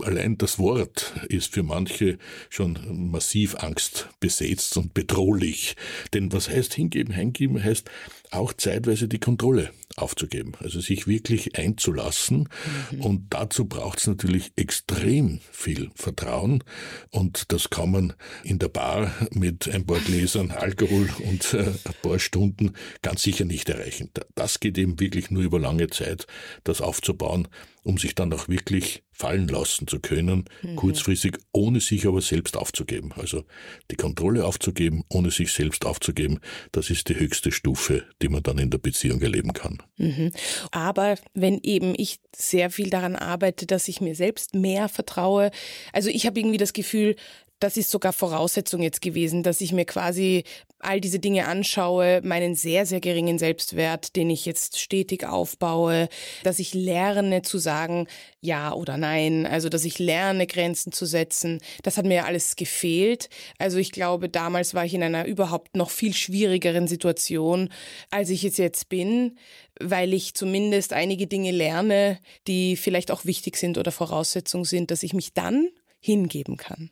allein 0.02 0.38
das 0.38 0.60
Wort 0.60 1.14
ist 1.30 1.54
für 1.54 1.64
manche 1.64 2.18
schon 2.50 3.10
massiv 3.10 3.56
Angst 3.56 4.10
besetzt 4.20 4.76
und 4.78 4.94
bedrohlich. 4.94 5.76
Denn 6.14 6.32
was 6.32 6.50
heißt 6.50 6.74
hingeben? 6.74 7.14
Hingeben 7.14 7.64
heißt 7.64 7.90
auch 8.32 8.54
zeitweise 8.54 9.08
die 9.08 9.20
Kontrolle 9.20 9.72
aufzugeben, 9.96 10.54
also 10.60 10.80
sich 10.80 11.08
wirklich 11.08 11.58
einzulassen. 11.58 12.50
Mhm. 12.92 13.02
Und 13.02 13.26
dazu 13.30 13.66
braucht 13.66 14.00
es 14.00 14.08
natürlich 14.08 14.52
extrem 14.56 15.40
viel 15.52 15.90
Vertrauen. 15.96 16.64
Und 17.10 17.52
das 17.52 17.70
kann 17.70 17.92
man 17.92 18.14
in 18.44 18.60
der 18.60 18.70
Bar 18.70 19.12
mit 19.32 19.68
ein 19.68 19.86
paar 19.86 20.00
Gläsern 20.00 20.52
Alkohol 20.52 21.10
und 21.26 21.54
äh, 21.54 21.64
ein 21.64 21.96
paar 22.02 22.20
Stunden 22.20 22.74
ganz 23.02 23.24
sicher 23.24 23.46
nicht 23.46 23.70
erreichen. 23.70 24.12
Das 24.36 24.60
geht 24.60 24.78
eben 24.78 25.00
wirklich 25.00 25.32
nur 25.32 25.44
über 25.44 25.60
lange 25.60 25.88
Zeit, 25.88 26.28
das 26.64 26.82
aufzubauen, 26.82 27.48
um 27.84 27.98
sich 27.98 28.14
dann 28.14 28.34
auch 28.34 28.50
wirklich 28.50 29.04
fallen 29.18 29.48
lassen 29.48 29.88
zu 29.88 30.00
können, 30.00 30.46
mhm. 30.62 30.76
kurzfristig, 30.76 31.38
ohne 31.52 31.80
sich 31.80 32.06
aber 32.06 32.22
selbst 32.22 32.56
aufzugeben. 32.56 33.14
Also 33.16 33.46
die 33.90 33.96
Kontrolle 33.96 34.46
aufzugeben, 34.46 35.04
ohne 35.10 35.32
sich 35.32 35.52
selbst 35.54 35.86
aufzugeben, 35.86 36.40
das 36.72 36.92
ist 36.92 37.10
die 37.10 37.16
höchste 37.16 37.52
Stufe, 37.52 38.04
die 38.22 38.30
man 38.30 38.44
dann 38.44 38.58
in 38.58 38.70
der 38.70 38.78
Beziehung 38.78 39.22
erleben 39.22 39.54
kann. 39.54 39.84
Mhm. 39.98 40.32
Aber 40.72 41.16
wenn 41.34 41.60
eben 41.64 41.94
ich 41.98 42.20
sehr 42.36 42.70
viel 42.70 42.90
daran 42.90 43.16
arbeite, 43.16 43.66
dass 43.66 43.88
ich 43.88 44.02
mir 44.02 44.16
selbst 44.16 44.56
mehr 44.56 44.90
vertraue, 44.90 45.52
also 45.94 46.10
ich 46.10 46.26
habe 46.26 46.40
irgendwie 46.40 46.58
das 46.58 46.74
Gefühl, 46.74 47.16
das 47.60 47.78
ist 47.78 47.90
sogar 47.90 48.14
Voraussetzung 48.14 48.82
jetzt 48.82 49.02
gewesen, 49.02 49.44
dass 49.44 49.62
ich 49.62 49.72
mir 49.72 49.86
quasi 49.86 50.44
all 50.80 51.02
diese 51.02 51.20
Dinge 51.20 51.48
anschaue, 51.48 52.22
meinen 52.24 52.54
sehr, 52.54 52.86
sehr 52.86 53.00
geringen 53.00 53.40
Selbstwert, 53.40 54.16
den 54.16 54.30
ich 54.30 54.46
jetzt 54.46 54.80
stetig 54.80 55.26
aufbaue, 55.26 56.08
dass 56.44 56.60
ich 56.60 56.76
lerne 56.76 57.42
zu 57.42 57.58
sagen 57.58 58.08
ja 58.42 58.74
oder 58.74 58.98
nein, 58.98 59.48
also 59.48 59.70
dass 59.70 59.86
ich 59.86 59.98
lerne 59.98 60.46
Grenzen 60.46 60.92
zu 60.92 61.06
setzen. 61.06 61.60
Das 61.82 61.98
hat 61.98 62.06
mir 62.06 62.26
alles 62.26 62.56
gefehlt. 62.56 63.30
Also 63.58 63.80
ich 63.80 63.92
glaube, 63.92 64.30
damals 64.30 64.76
war 64.76 64.86
ich 64.86 64.94
in 64.94 65.02
einer 65.02 65.26
überhaupt 65.26 65.76
noch 65.76 65.90
viel 65.90 66.14
schwierigeren 66.14 66.88
Situation, 66.88 67.70
als 68.12 68.30
ich 68.30 68.44
es 68.44 68.58
jetzt 68.58 68.90
bin, 68.90 69.38
weil 69.80 70.14
ich 70.14 70.36
zumindest 70.36 70.94
einige 70.94 71.26
Dinge 71.26 71.52
lerne, 71.52 72.20
die 72.48 72.76
vielleicht 72.76 73.10
auch 73.10 73.26
wichtig 73.26 73.58
sind 73.58 73.80
oder 73.80 73.92
Voraussetzung 73.92 74.64
sind, 74.64 74.92
dass 74.92 75.02
ich 75.02 75.14
mich 75.14 75.34
dann 75.34 75.70
hingeben 76.00 76.58
kann. 76.58 76.92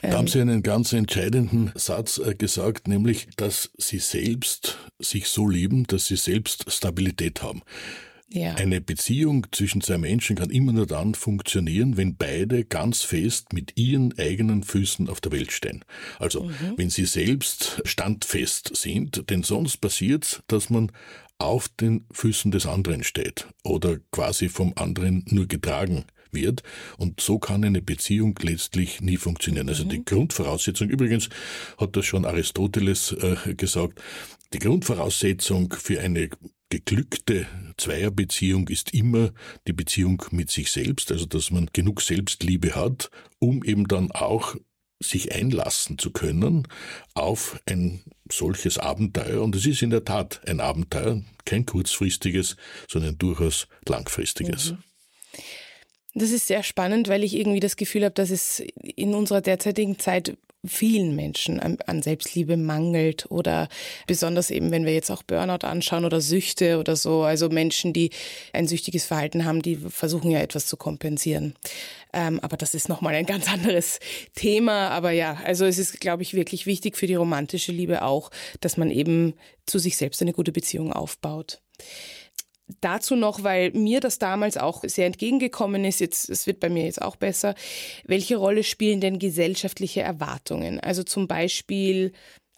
Da 0.00 0.12
haben 0.12 0.26
Sie 0.26 0.40
einen 0.40 0.62
ganz 0.62 0.92
entscheidenden 0.92 1.72
Satz 1.74 2.18
äh, 2.18 2.34
gesagt, 2.34 2.88
nämlich, 2.88 3.28
dass 3.36 3.70
Sie 3.78 3.98
selbst 3.98 4.78
sich 4.98 5.28
so 5.28 5.48
lieben, 5.48 5.86
dass 5.86 6.06
Sie 6.06 6.16
selbst 6.16 6.70
Stabilität 6.72 7.42
haben. 7.42 7.62
Ja. 8.34 8.54
Eine 8.54 8.80
Beziehung 8.80 9.46
zwischen 9.52 9.82
zwei 9.82 9.98
Menschen 9.98 10.36
kann 10.36 10.48
immer 10.48 10.72
nur 10.72 10.86
dann 10.86 11.14
funktionieren, 11.14 11.98
wenn 11.98 12.16
beide 12.16 12.64
ganz 12.64 13.02
fest 13.02 13.52
mit 13.52 13.76
ihren 13.76 14.18
eigenen 14.18 14.62
Füßen 14.62 15.08
auf 15.10 15.20
der 15.20 15.32
Welt 15.32 15.52
stehen. 15.52 15.84
Also, 16.18 16.44
mhm. 16.44 16.74
wenn 16.76 16.88
sie 16.88 17.04
selbst 17.04 17.82
standfest 17.84 18.74
sind, 18.74 19.28
denn 19.28 19.42
sonst 19.42 19.78
passiert 19.78 20.42
dass 20.46 20.70
man 20.70 20.90
auf 21.38 21.68
den 21.68 22.06
Füßen 22.12 22.50
des 22.52 22.66
anderen 22.66 23.02
steht 23.02 23.46
oder 23.64 23.98
quasi 24.12 24.48
vom 24.48 24.72
anderen 24.76 25.24
nur 25.28 25.46
getragen 25.46 26.04
wird. 26.32 26.62
Und 26.96 27.20
so 27.20 27.38
kann 27.38 27.64
eine 27.64 27.82
Beziehung 27.82 28.38
letztlich 28.42 29.00
nie 29.00 29.16
funktionieren. 29.16 29.68
Also 29.68 29.84
die 29.84 29.98
mhm. 29.98 30.04
Grundvoraussetzung, 30.04 30.88
übrigens 30.88 31.28
hat 31.78 31.96
das 31.96 32.06
schon 32.06 32.24
Aristoteles 32.24 33.12
äh, 33.12 33.54
gesagt, 33.54 34.00
die 34.52 34.58
Grundvoraussetzung 34.58 35.72
für 35.72 36.00
eine 36.00 36.28
geglückte 36.68 37.46
Zweierbeziehung 37.76 38.68
ist 38.68 38.94
immer 38.94 39.32
die 39.66 39.72
Beziehung 39.72 40.22
mit 40.30 40.50
sich 40.50 40.70
selbst, 40.70 41.12
also 41.12 41.26
dass 41.26 41.50
man 41.50 41.68
genug 41.72 42.00
Selbstliebe 42.00 42.74
hat, 42.74 43.10
um 43.38 43.62
eben 43.62 43.88
dann 43.88 44.10
auch 44.10 44.56
sich 45.02 45.32
einlassen 45.34 45.98
zu 45.98 46.10
können 46.10 46.66
auf 47.14 47.60
ein 47.66 48.02
solches 48.30 48.78
Abenteuer. 48.78 49.42
Und 49.42 49.56
es 49.56 49.66
ist 49.66 49.82
in 49.82 49.90
der 49.90 50.04
Tat 50.04 50.40
ein 50.46 50.60
Abenteuer, 50.60 51.22
kein 51.44 51.66
kurzfristiges, 51.66 52.56
sondern 52.88 53.18
durchaus 53.18 53.68
langfristiges. 53.86 54.72
Mhm. 54.72 54.78
Das 56.14 56.30
ist 56.30 56.46
sehr 56.46 56.62
spannend, 56.62 57.08
weil 57.08 57.24
ich 57.24 57.36
irgendwie 57.36 57.60
das 57.60 57.76
Gefühl 57.76 58.04
habe, 58.04 58.14
dass 58.14 58.30
es 58.30 58.60
in 58.82 59.14
unserer 59.14 59.40
derzeitigen 59.40 59.98
Zeit 59.98 60.36
vielen 60.64 61.16
Menschen 61.16 61.58
an, 61.58 62.02
Selbstliebe 62.02 62.56
mangelt 62.56 63.26
oder 63.30 63.68
besonders 64.06 64.50
eben, 64.50 64.70
wenn 64.70 64.84
wir 64.84 64.94
jetzt 64.94 65.10
auch 65.10 65.24
Burnout 65.24 65.66
anschauen 65.66 66.04
oder 66.04 66.20
Süchte 66.20 66.78
oder 66.78 66.94
so, 66.94 67.22
also 67.22 67.48
Menschen, 67.48 67.92
die 67.92 68.10
ein 68.52 68.68
süchtiges 68.68 69.04
Verhalten 69.04 69.44
haben, 69.44 69.62
die 69.62 69.76
versuchen 69.76 70.30
ja 70.30 70.38
etwas 70.38 70.66
zu 70.66 70.76
kompensieren. 70.76 71.54
Ähm, 72.12 72.38
aber 72.40 72.56
das 72.56 72.74
ist 72.74 72.88
nochmal 72.88 73.14
ein 73.14 73.26
ganz 73.26 73.48
anderes 73.52 73.98
Thema. 74.36 74.90
Aber 74.90 75.10
ja, 75.10 75.40
also 75.44 75.64
es 75.64 75.78
ist, 75.78 76.00
glaube 76.00 76.22
ich, 76.22 76.34
wirklich 76.34 76.66
wichtig 76.66 76.96
für 76.96 77.08
die 77.08 77.16
romantische 77.16 77.72
Liebe 77.72 78.02
auch, 78.02 78.30
dass 78.60 78.76
man 78.76 78.90
eben 78.90 79.34
zu 79.66 79.80
sich 79.80 79.96
selbst 79.96 80.22
eine 80.22 80.32
gute 80.32 80.52
Beziehung 80.52 80.92
aufbaut. 80.92 81.60
Dazu 82.80 83.16
noch, 83.16 83.42
weil 83.42 83.72
mir 83.72 84.00
das 84.00 84.18
damals 84.18 84.56
auch 84.56 84.82
sehr 84.84 85.06
entgegengekommen 85.06 85.84
ist, 85.84 86.00
jetzt, 86.00 86.30
es 86.30 86.46
wird 86.46 86.60
bei 86.60 86.68
mir 86.68 86.84
jetzt 86.84 87.02
auch 87.02 87.16
besser, 87.16 87.54
welche 88.04 88.36
Rolle 88.36 88.64
spielen 88.64 89.00
denn 89.00 89.18
gesellschaftliche 89.18 90.02
Erwartungen? 90.02 90.80
Also 90.80 91.02
zum 91.02 91.26
Beispiel 91.26 92.12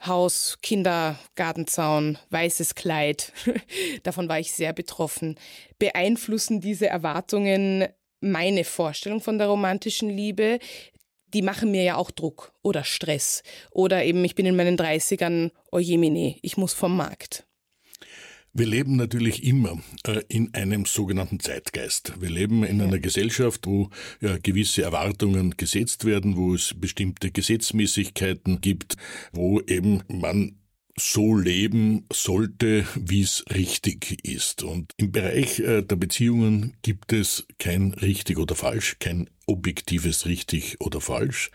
Haus, 0.06 0.58
Kinder, 0.62 1.18
Gartenzaun, 1.34 2.18
weißes 2.30 2.74
Kleid. 2.74 3.32
Davon 4.02 4.28
war 4.28 4.38
ich 4.38 4.52
sehr 4.52 4.72
betroffen. 4.72 5.36
Beeinflussen 5.78 6.60
diese 6.60 6.86
Erwartungen 6.86 7.86
meine 8.20 8.64
Vorstellung 8.64 9.20
von 9.20 9.38
der 9.38 9.48
romantischen 9.48 10.10
Liebe? 10.10 10.58
Die 11.32 11.42
machen 11.42 11.70
mir 11.70 11.82
ja 11.82 11.96
auch 11.96 12.10
Druck 12.10 12.52
oder 12.62 12.84
Stress. 12.84 13.42
Oder 13.70 14.04
eben, 14.04 14.24
ich 14.24 14.34
bin 14.34 14.46
in 14.46 14.56
meinen 14.56 14.76
30ern, 14.76 15.50
ojemine, 15.72 16.36
ich 16.42 16.56
muss 16.56 16.74
vom 16.74 16.96
Markt. 16.96 17.46
Wir 18.54 18.66
leben 18.66 18.96
natürlich 18.96 19.42
immer 19.42 19.78
äh, 20.06 20.22
in 20.28 20.54
einem 20.54 20.84
sogenannten 20.84 21.40
Zeitgeist. 21.40 22.14
Wir 22.20 22.30
leben 22.30 22.62
in 22.64 22.80
einer 22.80 23.00
Gesellschaft, 23.00 23.66
wo 23.66 23.90
gewisse 24.42 24.82
Erwartungen 24.82 25.56
gesetzt 25.56 26.04
werden, 26.04 26.36
wo 26.36 26.54
es 26.54 26.72
bestimmte 26.74 27.30
Gesetzmäßigkeiten 27.30 28.60
gibt, 28.60 28.96
wo 29.32 29.60
eben 29.60 30.02
man 30.08 30.56
so 30.96 31.36
leben 31.36 32.06
sollte, 32.12 32.86
wie 32.94 33.22
es 33.22 33.44
richtig 33.52 34.24
ist. 34.24 34.62
Und 34.62 34.92
im 34.96 35.10
Bereich 35.10 35.58
äh, 35.60 35.82
der 35.82 35.96
Beziehungen 35.96 36.76
gibt 36.82 37.12
es 37.12 37.46
kein 37.58 37.92
richtig 37.94 38.38
oder 38.38 38.54
falsch, 38.54 38.96
kein 39.00 39.28
objektives 39.46 40.26
richtig 40.26 40.80
oder 40.80 41.00
falsch, 41.00 41.50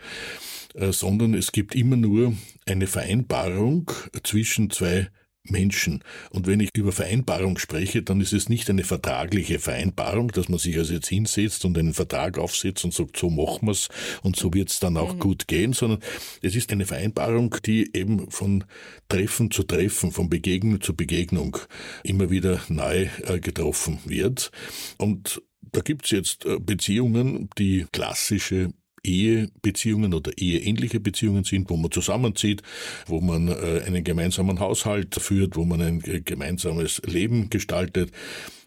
äh, 0.74 0.92
sondern 0.92 1.34
es 1.34 1.52
gibt 1.52 1.74
immer 1.74 1.96
nur 1.96 2.34
eine 2.66 2.86
Vereinbarung 2.86 3.90
zwischen 4.22 4.70
zwei 4.70 5.08
Menschen. 5.44 6.04
Und 6.30 6.46
wenn 6.46 6.60
ich 6.60 6.70
über 6.76 6.92
Vereinbarung 6.92 7.58
spreche, 7.58 8.02
dann 8.02 8.20
ist 8.20 8.32
es 8.32 8.48
nicht 8.48 8.68
eine 8.68 8.84
vertragliche 8.84 9.58
Vereinbarung, 9.58 10.28
dass 10.28 10.48
man 10.48 10.58
sich 10.58 10.76
also 10.76 10.92
jetzt 10.92 11.08
hinsetzt 11.08 11.64
und 11.64 11.78
einen 11.78 11.94
Vertrag 11.94 12.38
aufsetzt 12.38 12.84
und 12.84 12.92
sagt, 12.92 13.16
so 13.16 13.30
machen 13.30 13.66
wir's 13.68 13.88
und 14.22 14.36
so 14.36 14.52
wird's 14.52 14.80
dann 14.80 14.96
auch 14.96 15.14
mhm. 15.14 15.18
gut 15.18 15.48
gehen, 15.48 15.72
sondern 15.72 16.00
es 16.42 16.54
ist 16.56 16.72
eine 16.72 16.86
Vereinbarung, 16.86 17.56
die 17.64 17.90
eben 17.94 18.30
von 18.30 18.64
Treffen 19.08 19.50
zu 19.50 19.62
Treffen, 19.62 20.12
von 20.12 20.28
Begegnung 20.28 20.80
zu 20.80 20.94
Begegnung 20.94 21.56
immer 22.04 22.30
wieder 22.30 22.60
neu 22.68 23.08
äh, 23.26 23.40
getroffen 23.40 23.98
wird. 24.04 24.50
Und 24.98 25.42
da 25.72 25.80
gibt's 25.80 26.10
jetzt 26.10 26.44
äh, 26.44 26.58
Beziehungen, 26.58 27.48
die 27.58 27.86
klassische 27.92 28.72
Ehebeziehungen 29.04 30.14
oder 30.14 30.32
eheähnliche 30.36 31.00
Beziehungen 31.00 31.44
sind, 31.44 31.70
wo 31.70 31.76
man 31.76 31.90
zusammenzieht, 31.90 32.62
wo 33.06 33.20
man 33.20 33.48
äh, 33.48 33.82
einen 33.86 34.04
gemeinsamen 34.04 34.60
Haushalt 34.60 35.14
führt, 35.14 35.56
wo 35.56 35.64
man 35.64 35.80
ein 35.80 36.02
äh, 36.04 36.20
gemeinsames 36.20 37.02
Leben 37.06 37.50
gestaltet 37.50 38.12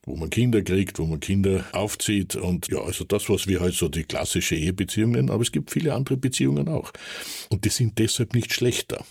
wo 0.06 0.16
man 0.18 0.30
Kinder 0.30 0.62
kriegt, 0.62 1.00
wo 1.00 1.06
man 1.06 1.20
Kinder 1.20 1.66
aufzieht 1.72 2.36
und 2.36 2.68
ja, 2.68 2.80
also 2.80 3.06
das, 3.06 3.30
was 3.30 3.48
wir 3.48 3.62
halt 3.62 3.74
so 3.74 3.88
die 3.88 4.04
klassische 4.04 4.56
Ehebeziehung 4.56 5.12
nennen, 5.12 5.30
aber 5.30 5.42
es 5.42 5.52
gibt 5.52 5.72
viele 5.72 5.94
andere 5.94 6.18
Beziehungen 6.18 6.68
auch. 6.68 6.92
Und 7.50 7.64
die 7.64 7.70
sind 7.70 7.98
deshalb 8.00 8.34
nicht 8.34 8.54
schlechter. 8.54 9.06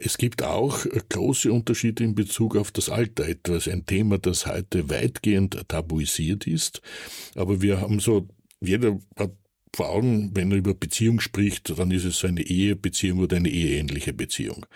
Es 0.00 0.18
gibt 0.18 0.42
auch 0.42 0.84
große 1.08 1.52
Unterschiede 1.52 2.04
in 2.04 2.14
Bezug 2.14 2.56
auf 2.56 2.70
das 2.70 2.88
Alter, 2.88 3.28
etwas 3.28 3.68
ein 3.68 3.86
Thema, 3.86 4.18
das 4.18 4.46
heute 4.46 4.90
weitgehend 4.90 5.68
tabuisiert 5.68 6.46
ist, 6.46 6.82
aber 7.34 7.62
wir 7.62 7.80
haben 7.80 8.00
so 8.00 8.28
jeder 8.60 8.98
hat 9.16 9.32
vor 9.74 9.90
Augen, 9.90 10.30
wenn 10.34 10.50
er 10.50 10.58
über 10.58 10.74
Beziehung 10.74 11.20
spricht, 11.20 11.78
dann 11.78 11.90
ist 11.90 12.04
es 12.04 12.18
so 12.18 12.26
eine 12.26 12.42
Ehebeziehung 12.42 13.20
oder 13.20 13.36
eine 13.36 13.50
eheähnliche 13.50 14.12
Beziehung. 14.12 14.66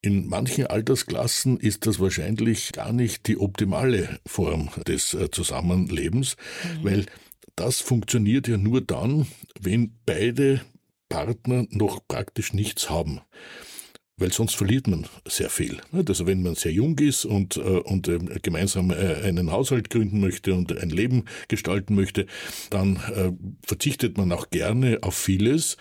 In 0.00 0.26
manchen 0.26 0.66
Altersklassen 0.66 1.58
ist 1.58 1.86
das 1.86 2.00
wahrscheinlich 2.00 2.72
gar 2.72 2.92
nicht 2.92 3.28
die 3.28 3.38
optimale 3.38 4.18
Form 4.26 4.70
des 4.86 5.14
äh, 5.14 5.30
Zusammenlebens, 5.30 6.36
mhm. 6.80 6.84
weil 6.84 7.06
das 7.54 7.80
funktioniert 7.80 8.48
ja 8.48 8.56
nur 8.56 8.80
dann, 8.80 9.26
wenn 9.60 9.92
beide 10.04 10.62
Partner 11.08 11.66
noch 11.70 12.00
praktisch 12.08 12.52
nichts 12.52 12.90
haben 12.90 13.20
weil 14.22 14.32
sonst 14.32 14.54
verliert 14.54 14.86
man 14.86 15.06
sehr 15.26 15.50
viel. 15.50 15.78
Also 15.92 16.28
wenn 16.28 16.44
man 16.44 16.54
sehr 16.54 16.70
jung 16.70 16.96
ist 17.00 17.24
und, 17.24 17.56
äh, 17.56 17.60
und 17.60 18.06
ähm, 18.06 18.30
gemeinsam 18.40 18.92
äh, 18.92 19.16
einen 19.24 19.50
Haushalt 19.50 19.90
gründen 19.90 20.20
möchte 20.20 20.54
und 20.54 20.78
ein 20.78 20.90
Leben 20.90 21.24
gestalten 21.48 21.96
möchte, 21.96 22.26
dann 22.70 22.96
äh, 23.14 23.32
verzichtet 23.66 24.16
man 24.16 24.30
auch 24.30 24.50
gerne 24.50 25.00
auf 25.02 25.16
vieles, 25.16 25.76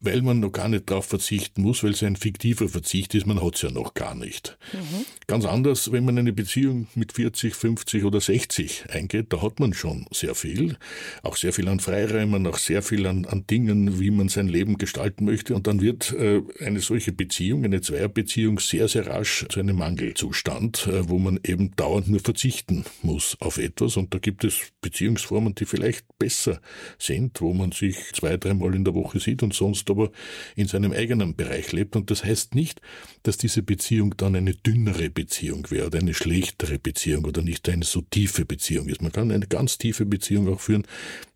weil 0.00 0.20
man 0.20 0.40
noch 0.40 0.52
gar 0.52 0.68
nicht 0.68 0.90
darauf 0.90 1.06
verzichten 1.06 1.62
muss, 1.62 1.82
weil 1.82 1.92
es 1.92 2.02
ein 2.02 2.16
fiktiver 2.16 2.68
Verzicht 2.68 3.14
ist, 3.14 3.26
man 3.26 3.42
hat 3.42 3.54
es 3.54 3.62
ja 3.62 3.70
noch 3.70 3.94
gar 3.94 4.14
nicht. 4.14 4.58
Mhm. 4.74 5.06
Ganz 5.26 5.46
anders, 5.46 5.90
wenn 5.90 6.04
man 6.04 6.18
eine 6.18 6.34
Beziehung 6.34 6.88
mit 6.94 7.12
40, 7.12 7.54
50 7.54 8.04
oder 8.04 8.20
60 8.20 8.90
eingeht, 8.90 9.32
da 9.32 9.40
hat 9.40 9.58
man 9.58 9.72
schon 9.72 10.04
sehr 10.10 10.34
viel, 10.34 10.76
auch 11.22 11.36
sehr 11.36 11.54
viel 11.54 11.66
an 11.68 11.80
Freiräumen, 11.80 12.46
auch 12.46 12.58
sehr 12.58 12.82
viel 12.82 13.06
an, 13.06 13.24
an 13.24 13.46
Dingen, 13.46 13.98
wie 13.98 14.10
man 14.10 14.28
sein 14.28 14.48
Leben 14.48 14.76
gestalten 14.76 15.24
möchte 15.24 15.54
und 15.54 15.66
dann 15.66 15.80
wird 15.80 16.14
eine 16.60 16.80
solche 16.80 17.12
Beziehung, 17.12 17.64
eine 17.64 17.80
Zweierbeziehung 17.86 18.58
sehr, 18.58 18.88
sehr 18.88 19.06
rasch 19.06 19.46
zu 19.48 19.60
einem 19.60 19.76
Mangelzustand, 19.76 20.86
äh, 20.86 21.08
wo 21.08 21.18
man 21.18 21.38
eben 21.44 21.74
dauernd 21.76 22.08
nur 22.08 22.20
verzichten 22.20 22.84
muss 23.02 23.36
auf 23.40 23.58
etwas. 23.58 23.96
Und 23.96 24.12
da 24.12 24.18
gibt 24.18 24.44
es 24.44 24.72
Beziehungsformen, 24.80 25.54
die 25.54 25.64
vielleicht 25.64 26.04
besser 26.18 26.60
sind, 26.98 27.40
wo 27.40 27.54
man 27.54 27.72
sich 27.72 27.96
zwei, 28.12 28.36
dreimal 28.36 28.74
in 28.74 28.84
der 28.84 28.94
Woche 28.94 29.20
sieht 29.20 29.42
und 29.42 29.54
sonst 29.54 29.88
aber 29.90 30.10
in 30.56 30.66
seinem 30.66 30.92
eigenen 30.92 31.36
Bereich 31.36 31.72
lebt. 31.72 31.96
Und 31.96 32.10
das 32.10 32.24
heißt 32.24 32.54
nicht, 32.54 32.80
dass 33.22 33.36
diese 33.36 33.62
Beziehung 33.62 34.16
dann 34.16 34.36
eine 34.36 34.54
dünnere 34.54 35.10
Beziehung 35.10 35.70
wäre 35.70 35.86
oder 35.86 35.98
eine 36.00 36.14
schlechtere 36.14 36.78
Beziehung 36.78 37.24
oder 37.24 37.42
nicht 37.42 37.68
eine 37.68 37.84
so 37.84 38.00
tiefe 38.00 38.44
Beziehung 38.44 38.88
ist. 38.88 39.02
Man 39.02 39.12
kann 39.12 39.30
eine 39.30 39.46
ganz 39.46 39.78
tiefe 39.78 40.06
Beziehung 40.06 40.52
auch 40.52 40.60
führen, 40.60 40.86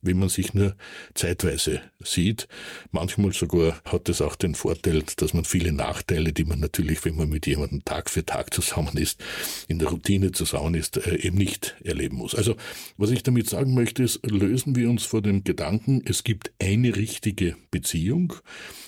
wenn 0.03 0.19
man 0.19 0.29
sich 0.29 0.55
nur 0.55 0.77
zeitweise 1.15 1.81
sieht. 2.01 2.49
Manchmal 2.91 3.33
sogar 3.33 3.81
hat 3.85 4.09
es 4.09 4.21
auch 4.21 4.37
den 4.37 4.55
Vorteil, 4.55 5.05
dass 5.17 5.35
man 5.35 5.45
viele 5.45 5.73
Nachteile, 5.73 6.33
die 6.41 6.47
man 6.47 6.59
natürlich, 6.59 7.05
wenn 7.05 7.17
man 7.17 7.29
mit 7.29 7.47
jemandem 7.47 7.85
Tag 7.85 8.09
für 8.09 8.25
Tag 8.25 8.55
zusammen 8.55 8.97
ist, 8.97 9.23
in 9.69 9.79
der 9.79 9.89
Routine 9.89 10.33
zusammen 10.33 10.75
ist, 10.75 10.97
äh, 10.97 11.17
eben 11.17 11.37
nicht 11.37 11.77
erleben 11.85 12.17
muss. 12.17 12.35
Also, 12.35 12.57
was 12.97 13.11
ich 13.11 13.23
damit 13.23 13.49
sagen 13.49 13.75
möchte, 13.75 14.03
ist, 14.03 14.25
lösen 14.25 14.75
wir 14.75 14.89
uns 14.89 15.05
vor 15.05 15.21
dem 15.21 15.45
Gedanken, 15.45 16.03
es 16.07 16.25
gibt 16.25 16.53
eine 16.59 16.97
richtige 16.97 17.57
Beziehung 17.71 18.33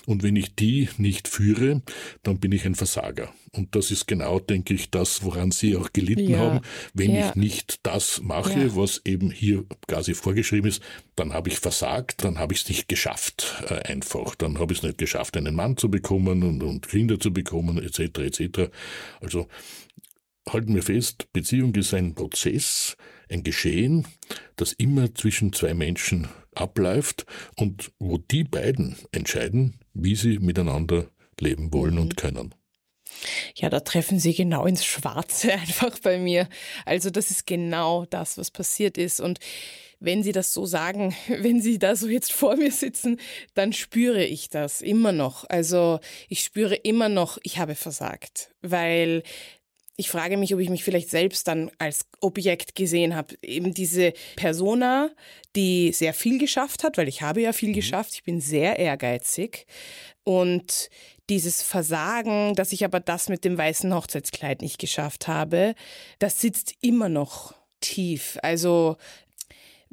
und 0.07 0.23
wenn 0.23 0.35
ich 0.35 0.55
die 0.55 0.89
nicht 0.97 1.27
führe, 1.27 1.83
dann 2.23 2.39
bin 2.39 2.51
ich 2.51 2.65
ein 2.65 2.75
Versager. 2.75 3.31
Und 3.55 3.75
das 3.75 3.91
ist 3.91 4.07
genau, 4.07 4.39
denke 4.39 4.73
ich, 4.73 4.89
das, 4.89 5.23
woran 5.23 5.51
Sie 5.51 5.77
auch 5.77 5.93
gelitten 5.93 6.31
ja. 6.31 6.39
haben. 6.39 6.61
Wenn 6.95 7.13
ja. 7.13 7.29
ich 7.29 7.35
nicht 7.35 7.79
das 7.83 8.19
mache, 8.23 8.59
ja. 8.59 8.75
was 8.75 9.01
eben 9.05 9.29
hier 9.29 9.63
quasi 9.87 10.15
vorgeschrieben 10.15 10.67
ist, 10.67 10.81
dann 11.15 11.33
habe 11.33 11.49
ich 11.49 11.59
versagt, 11.59 12.23
dann 12.23 12.39
habe 12.39 12.53
ich 12.53 12.63
es 12.63 12.69
nicht 12.69 12.87
geschafft, 12.87 13.63
äh, 13.69 13.75
einfach. 13.91 14.33
Dann 14.33 14.57
habe 14.57 14.73
ich 14.73 14.79
es 14.79 14.83
nicht 14.83 14.97
geschafft, 14.97 15.37
einen 15.37 15.53
Mann 15.53 15.77
zu 15.77 15.91
bekommen 15.91 16.41
und, 16.41 16.63
und 16.63 16.87
Kinder 16.87 17.19
zu 17.19 17.31
bekommen, 17.33 17.77
etc., 17.77 18.19
etc. 18.19 18.71
Also 19.21 19.47
halten 20.49 20.75
wir 20.75 20.83
fest, 20.83 21.31
Beziehung 21.33 21.73
ist 21.75 21.93
ein 21.93 22.15
Prozess, 22.15 22.97
ein 23.29 23.43
Geschehen, 23.43 24.05
das 24.55 24.73
immer 24.73 25.13
zwischen 25.15 25.53
zwei 25.53 25.73
Menschen 25.73 26.27
abläuft 26.55 27.25
und 27.55 27.91
wo 27.99 28.17
die 28.17 28.43
beiden 28.43 28.95
entscheiden, 29.11 29.79
wie 29.93 30.15
sie 30.15 30.39
miteinander 30.39 31.07
leben 31.39 31.73
wollen 31.73 31.95
mhm. 31.95 32.01
und 32.01 32.17
können. 32.17 32.55
Ja, 33.55 33.69
da 33.69 33.79
treffen 33.79 34.19
Sie 34.19 34.33
genau 34.33 34.65
ins 34.65 34.85
Schwarze 34.85 35.53
einfach 35.59 35.99
bei 35.99 36.17
mir. 36.17 36.47
Also 36.85 37.09
das 37.09 37.31
ist 37.31 37.45
genau 37.45 38.05
das, 38.05 38.37
was 38.37 38.51
passiert 38.51 38.97
ist. 38.97 39.19
Und 39.19 39.39
wenn 39.99 40.23
Sie 40.23 40.31
das 40.31 40.53
so 40.53 40.65
sagen, 40.65 41.15
wenn 41.27 41.61
Sie 41.61 41.79
da 41.79 41.95
so 41.95 42.07
jetzt 42.07 42.31
vor 42.31 42.55
mir 42.55 42.71
sitzen, 42.71 43.19
dann 43.53 43.73
spüre 43.73 44.23
ich 44.23 44.49
das 44.49 44.81
immer 44.81 45.11
noch. 45.11 45.45
Also 45.49 45.99
ich 46.29 46.41
spüre 46.41 46.75
immer 46.75 47.09
noch, 47.09 47.37
ich 47.43 47.57
habe 47.57 47.75
versagt, 47.75 48.51
weil 48.61 49.23
ich 49.95 50.09
frage 50.09 50.37
mich, 50.37 50.53
ob 50.53 50.59
ich 50.59 50.69
mich 50.69 50.83
vielleicht 50.83 51.09
selbst 51.09 51.47
dann 51.47 51.69
als 51.77 52.07
Objekt 52.19 52.73
gesehen 52.73 53.15
habe. 53.15 53.35
Eben 53.43 53.73
diese 53.73 54.13
Persona, 54.35 55.11
die 55.55 55.91
sehr 55.91 56.13
viel 56.13 56.39
geschafft 56.39 56.83
hat, 56.83 56.97
weil 56.97 57.07
ich 57.07 57.21
habe 57.21 57.41
ja 57.41 57.53
viel 57.53 57.69
mhm. 57.69 57.73
geschafft. 57.73 58.13
Ich 58.15 58.23
bin 58.23 58.41
sehr 58.41 58.79
ehrgeizig. 58.79 59.67
Und 60.23 60.89
dieses 61.29 61.61
Versagen, 61.61 62.55
dass 62.55 62.71
ich 62.71 62.83
aber 62.83 62.99
das 62.99 63.29
mit 63.29 63.45
dem 63.45 63.57
weißen 63.57 63.93
Hochzeitskleid 63.93 64.61
nicht 64.61 64.79
geschafft 64.79 65.27
habe, 65.27 65.75
das 66.19 66.41
sitzt 66.41 66.73
immer 66.81 67.09
noch 67.09 67.53
tief. 67.79 68.39
Also 68.41 68.97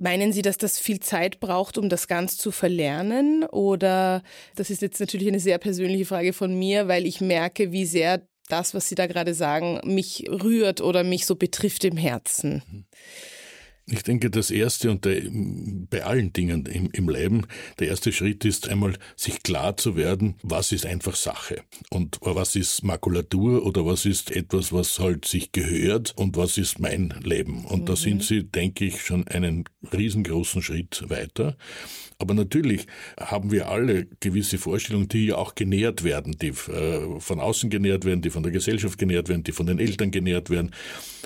Meinen 0.03 0.33
Sie, 0.33 0.41
dass 0.41 0.57
das 0.57 0.79
viel 0.79 0.99
Zeit 1.01 1.41
braucht, 1.41 1.77
um 1.77 1.91
das 1.91 2.09
ganz 2.09 2.39
zu 2.39 2.51
verlernen? 2.51 3.45
Oder 3.45 4.23
das 4.57 4.71
ist 4.71 4.81
jetzt 4.81 4.99
natürlich 4.99 5.29
eine 5.29 5.41
sehr 5.41 5.59
persönliche 5.59 6.07
Frage 6.07 6.33
von 6.33 6.59
mir, 6.59 6.89
weil 6.89 7.07
ich 7.07 7.21
merke, 7.21 7.71
wie 7.71 7.85
sehr 7.85 8.27
das, 8.49 8.73
was 8.73 8.89
Sie 8.89 8.95
da 8.95 9.07
gerade 9.07 9.35
sagen, 9.35 9.79
mich 9.85 10.25
rührt 10.27 10.81
oder 10.81 11.05
mich 11.05 11.27
so 11.27 11.37
betrifft 11.37 11.85
im 11.85 11.99
Herzen. 11.99 12.63
Mhm. 12.67 12.85
Ich 13.91 14.03
denke, 14.03 14.31
das 14.31 14.51
erste 14.51 14.91
und 14.91 15.05
der, 15.05 15.23
bei 15.91 16.05
allen 16.05 16.33
Dingen 16.33 16.67
im, 16.67 16.91
im 16.93 17.09
Leben, 17.09 17.47
der 17.79 17.89
erste 17.89 18.13
Schritt 18.13 18.45
ist 18.45 18.69
einmal, 18.69 18.97
sich 19.17 19.43
klar 19.43 19.77
zu 19.77 19.97
werden, 19.97 20.37
was 20.43 20.73
ist 20.73 20.87
einfach 20.87 21.17
Sache 21.17 21.63
und 21.91 22.19
was 22.23 22.57
ist 22.57 22.85
Makulatur 22.85 23.67
oder 23.67 23.85
was 23.85 24.07
ist 24.07 24.31
etwas, 24.31 24.73
was 24.73 24.99
halt 24.99 25.25
sich 25.25 25.53
gehört 25.53 26.15
und 26.17 26.37
was 26.37 26.57
ist 26.57 26.79
mein 26.79 27.15
Leben. 27.23 27.65
Und 27.65 27.83
mhm. 27.83 27.87
da 27.87 27.97
sind 27.97 28.23
Sie, 28.23 28.45
denke 28.45 28.85
ich, 28.85 29.03
schon 29.03 29.27
einen 29.29 29.65
riesengroßen 29.93 30.63
Schritt 30.63 31.05
weiter. 31.09 31.57
Aber 32.21 32.35
natürlich 32.35 32.87
haben 33.19 33.51
wir 33.51 33.71
alle 33.71 34.07
gewisse 34.21 34.59
Vorstellungen, 34.59 35.09
die 35.09 35.27
ja 35.27 35.37
auch 35.37 35.55
genährt 35.55 36.05
werden, 36.05 36.37
die 36.41 36.49
äh, 36.49 37.19
von 37.19 37.41
außen 37.41 37.71
genährt 37.71 38.05
werden, 38.05 38.21
die 38.21 38.29
von 38.29 38.43
der 38.43 38.53
Gesellschaft 38.53 38.99
genährt 38.99 39.31
werden, 39.31 39.43
die 39.43 39.53
von 39.53 39.67
den 39.67 39.79
Eltern 39.79 40.11
genährt 40.11 40.51
werden 40.51 40.71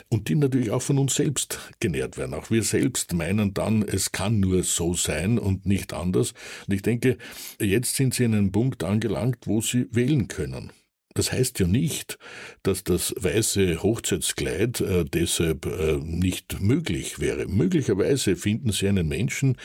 und 0.09 0.29
die 0.29 0.37
natürlich 0.37 0.71
auch 0.71 0.83
von 0.83 0.99
uns 0.99 1.17
selbst 1.17 1.59
genährt 1.81 2.17
werden. 2.17 2.33
Auch 2.33 2.51
wir 2.51 2.63
selbst 2.63 3.13
meinen 3.13 3.53
dann, 3.55 3.83
es 3.83 4.13
kann 4.13 4.39
nur 4.39 4.63
so 4.63 4.95
sein 4.95 5.41
und 5.41 5.67
nicht 5.67 5.93
anders. 5.93 6.33
Und 6.69 6.75
ich 6.75 6.83
denke, 6.83 7.19
jetzt 7.61 7.97
sind 7.97 8.15
Sie 8.15 8.25
an 8.25 8.35
einem 8.35 8.53
Punkt 8.53 8.85
angelangt, 8.85 9.39
wo 9.47 9.61
Sie 9.61 9.89
wählen 9.91 10.29
können. 10.29 10.71
Das 11.15 11.31
heißt 11.31 11.61
ja 11.61 11.69
nicht, 11.69 12.19
dass 12.65 12.83
das 12.83 13.15
weiße 13.17 13.83
Hochzeitskleid 13.83 14.81
äh, 14.81 15.05
deshalb 15.05 15.65
äh, 15.67 15.99
nicht 15.99 16.61
möglich 16.61 17.21
wäre. 17.21 17.47
Möglicherweise 17.47 18.35
finden 18.35 18.73
Sie 18.73 18.89
einen 18.89 19.07
Menschen, 19.07 19.57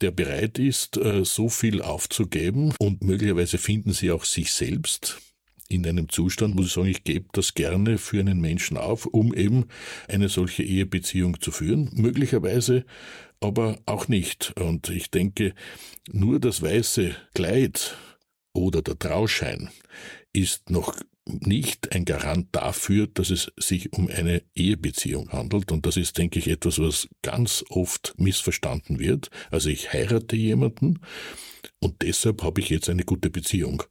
der 0.00 0.10
bereit 0.10 0.58
ist, 0.58 0.96
äh, 0.96 1.22
so 1.24 1.50
viel 1.50 1.82
aufzugeben 1.82 2.74
und 2.78 3.04
möglicherweise 3.04 3.58
finden 3.58 3.92
Sie 3.92 4.10
auch 4.10 4.24
sich 4.24 4.52
selbst 4.52 5.18
in 5.68 5.86
einem 5.86 6.08
Zustand, 6.08 6.56
wo 6.56 6.62
Sie 6.62 6.70
sagen, 6.70 6.88
ich 6.88 7.04
gebe 7.04 7.26
das 7.32 7.52
gerne 7.52 7.98
für 7.98 8.20
einen 8.20 8.40
Menschen 8.40 8.78
auf, 8.78 9.04
um 9.04 9.34
eben 9.34 9.66
eine 10.08 10.30
solche 10.30 10.62
Ehebeziehung 10.62 11.40
zu 11.40 11.50
führen. 11.50 11.90
Möglicherweise 11.92 12.84
aber 13.40 13.78
auch 13.84 14.08
nicht. 14.08 14.54
Und 14.58 14.88
ich 14.88 15.10
denke, 15.10 15.54
nur 16.10 16.40
das 16.40 16.62
weiße 16.62 17.14
Kleid 17.34 17.96
oder 18.54 18.80
der 18.80 18.98
Trauschein 18.98 19.70
ist 20.36 20.70
noch 20.70 20.94
nicht 21.24 21.92
ein 21.92 22.04
Garant 22.04 22.48
dafür, 22.52 23.08
dass 23.08 23.30
es 23.30 23.50
sich 23.56 23.92
um 23.92 24.08
eine 24.08 24.42
Ehebeziehung 24.54 25.32
handelt. 25.32 25.72
Und 25.72 25.84
das 25.84 25.96
ist, 25.96 26.18
denke 26.18 26.38
ich, 26.38 26.48
etwas, 26.48 26.78
was 26.78 27.08
ganz 27.22 27.64
oft 27.68 28.14
missverstanden 28.16 29.00
wird. 29.00 29.30
Also 29.50 29.68
ich 29.68 29.92
heirate 29.92 30.36
jemanden 30.36 31.00
und 31.80 32.02
deshalb 32.02 32.42
habe 32.42 32.60
ich 32.60 32.68
jetzt 32.68 32.88
eine 32.88 33.04
gute 33.04 33.30
Beziehung 33.30 33.82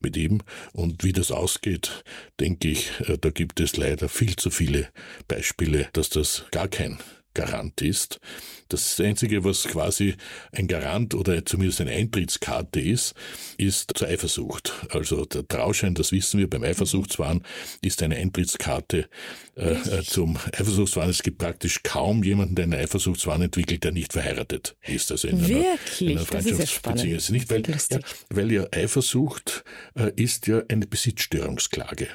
mit 0.00 0.16
ihm. 0.16 0.42
Und 0.72 1.02
wie 1.04 1.12
das 1.12 1.30
ausgeht, 1.30 2.04
denke 2.40 2.68
ich, 2.68 2.90
äh, 3.08 3.16
da 3.18 3.30
gibt 3.30 3.60
es 3.60 3.76
leider 3.76 4.08
viel 4.08 4.36
zu 4.36 4.50
viele 4.50 4.88
Beispiele, 5.28 5.88
dass 5.92 6.10
das 6.10 6.44
gar 6.50 6.68
kein 6.68 6.98
Garant 7.34 7.80
ist. 7.80 8.20
Das 8.68 8.98
Einzige, 9.00 9.44
was 9.44 9.64
quasi 9.64 10.14
ein 10.52 10.66
Garant 10.66 11.14
oder 11.14 11.44
zumindest 11.44 11.80
eine 11.80 11.90
Eintrittskarte 11.90 12.80
ist, 12.80 13.14
ist 13.58 13.92
zur 13.94 14.08
Eifersucht. 14.08 14.72
Also 14.90 15.24
der 15.26 15.46
Trauschein, 15.46 15.94
das 15.94 16.12
wissen 16.12 16.40
wir 16.40 16.48
beim 16.48 16.62
Eifersuchtswahn, 16.62 17.42
ist 17.82 18.02
eine 18.02 18.16
Eintrittskarte 18.16 19.08
äh, 19.56 19.72
äh 19.72 20.02
zum 20.02 20.38
Eifersuchtswahn. 20.52 21.10
Es 21.10 21.22
gibt 21.22 21.38
praktisch 21.38 21.82
kaum 21.82 22.24
jemanden, 22.24 22.54
der 22.54 22.64
einen 22.64 22.74
Eifersuchtswahn 22.74 23.42
entwickelt, 23.42 23.84
der 23.84 23.92
nicht 23.92 24.12
verheiratet 24.12 24.76
ist. 24.86 25.12
Also 25.12 25.28
in 25.28 25.46
Wirklich? 25.46 26.10
Einer, 26.10 26.20
einer 26.20 26.30
das 26.30 26.46
ist. 26.46 26.86
Ist 27.04 27.30
nicht, 27.30 27.50
weil, 27.50 27.62
ja, 27.62 27.98
weil 28.30 28.52
ja 28.52 28.66
Eifersucht 28.72 29.64
äh, 29.94 30.12
ist 30.16 30.46
ja 30.46 30.62
eine 30.68 30.86
Besitzstörungsklage. 30.86 32.08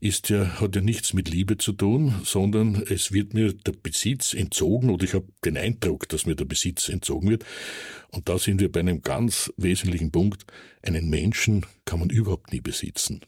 Ist 0.00 0.30
ja, 0.30 0.60
hat 0.60 0.76
ja 0.76 0.82
nichts 0.82 1.12
mit 1.12 1.28
Liebe 1.28 1.58
zu 1.58 1.72
tun, 1.72 2.14
sondern 2.24 2.82
es 2.88 3.12
wird 3.12 3.34
mir 3.34 3.52
der 3.52 3.72
Besitz 3.72 4.34
entzogen 4.34 4.90
oder 4.90 5.04
ich 5.04 5.14
habe 5.14 5.26
den 5.44 5.56
Eindruck, 5.56 6.08
dass 6.08 6.26
mir 6.26 6.34
der 6.34 6.46
Besitz 6.46 6.88
entzogen 6.88 7.28
wird. 7.28 7.44
Und 8.10 8.28
da 8.28 8.38
sind 8.38 8.60
wir 8.60 8.72
bei 8.72 8.80
einem 8.80 9.02
ganz 9.02 9.52
wesentlichen 9.56 10.10
Punkt. 10.10 10.44
Einen 10.82 11.10
Menschen 11.10 11.66
kann 11.84 12.00
man 12.00 12.10
überhaupt 12.10 12.52
nie 12.52 12.60
besitzen. 12.60 13.20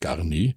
Gar 0.00 0.22
nie. 0.24 0.54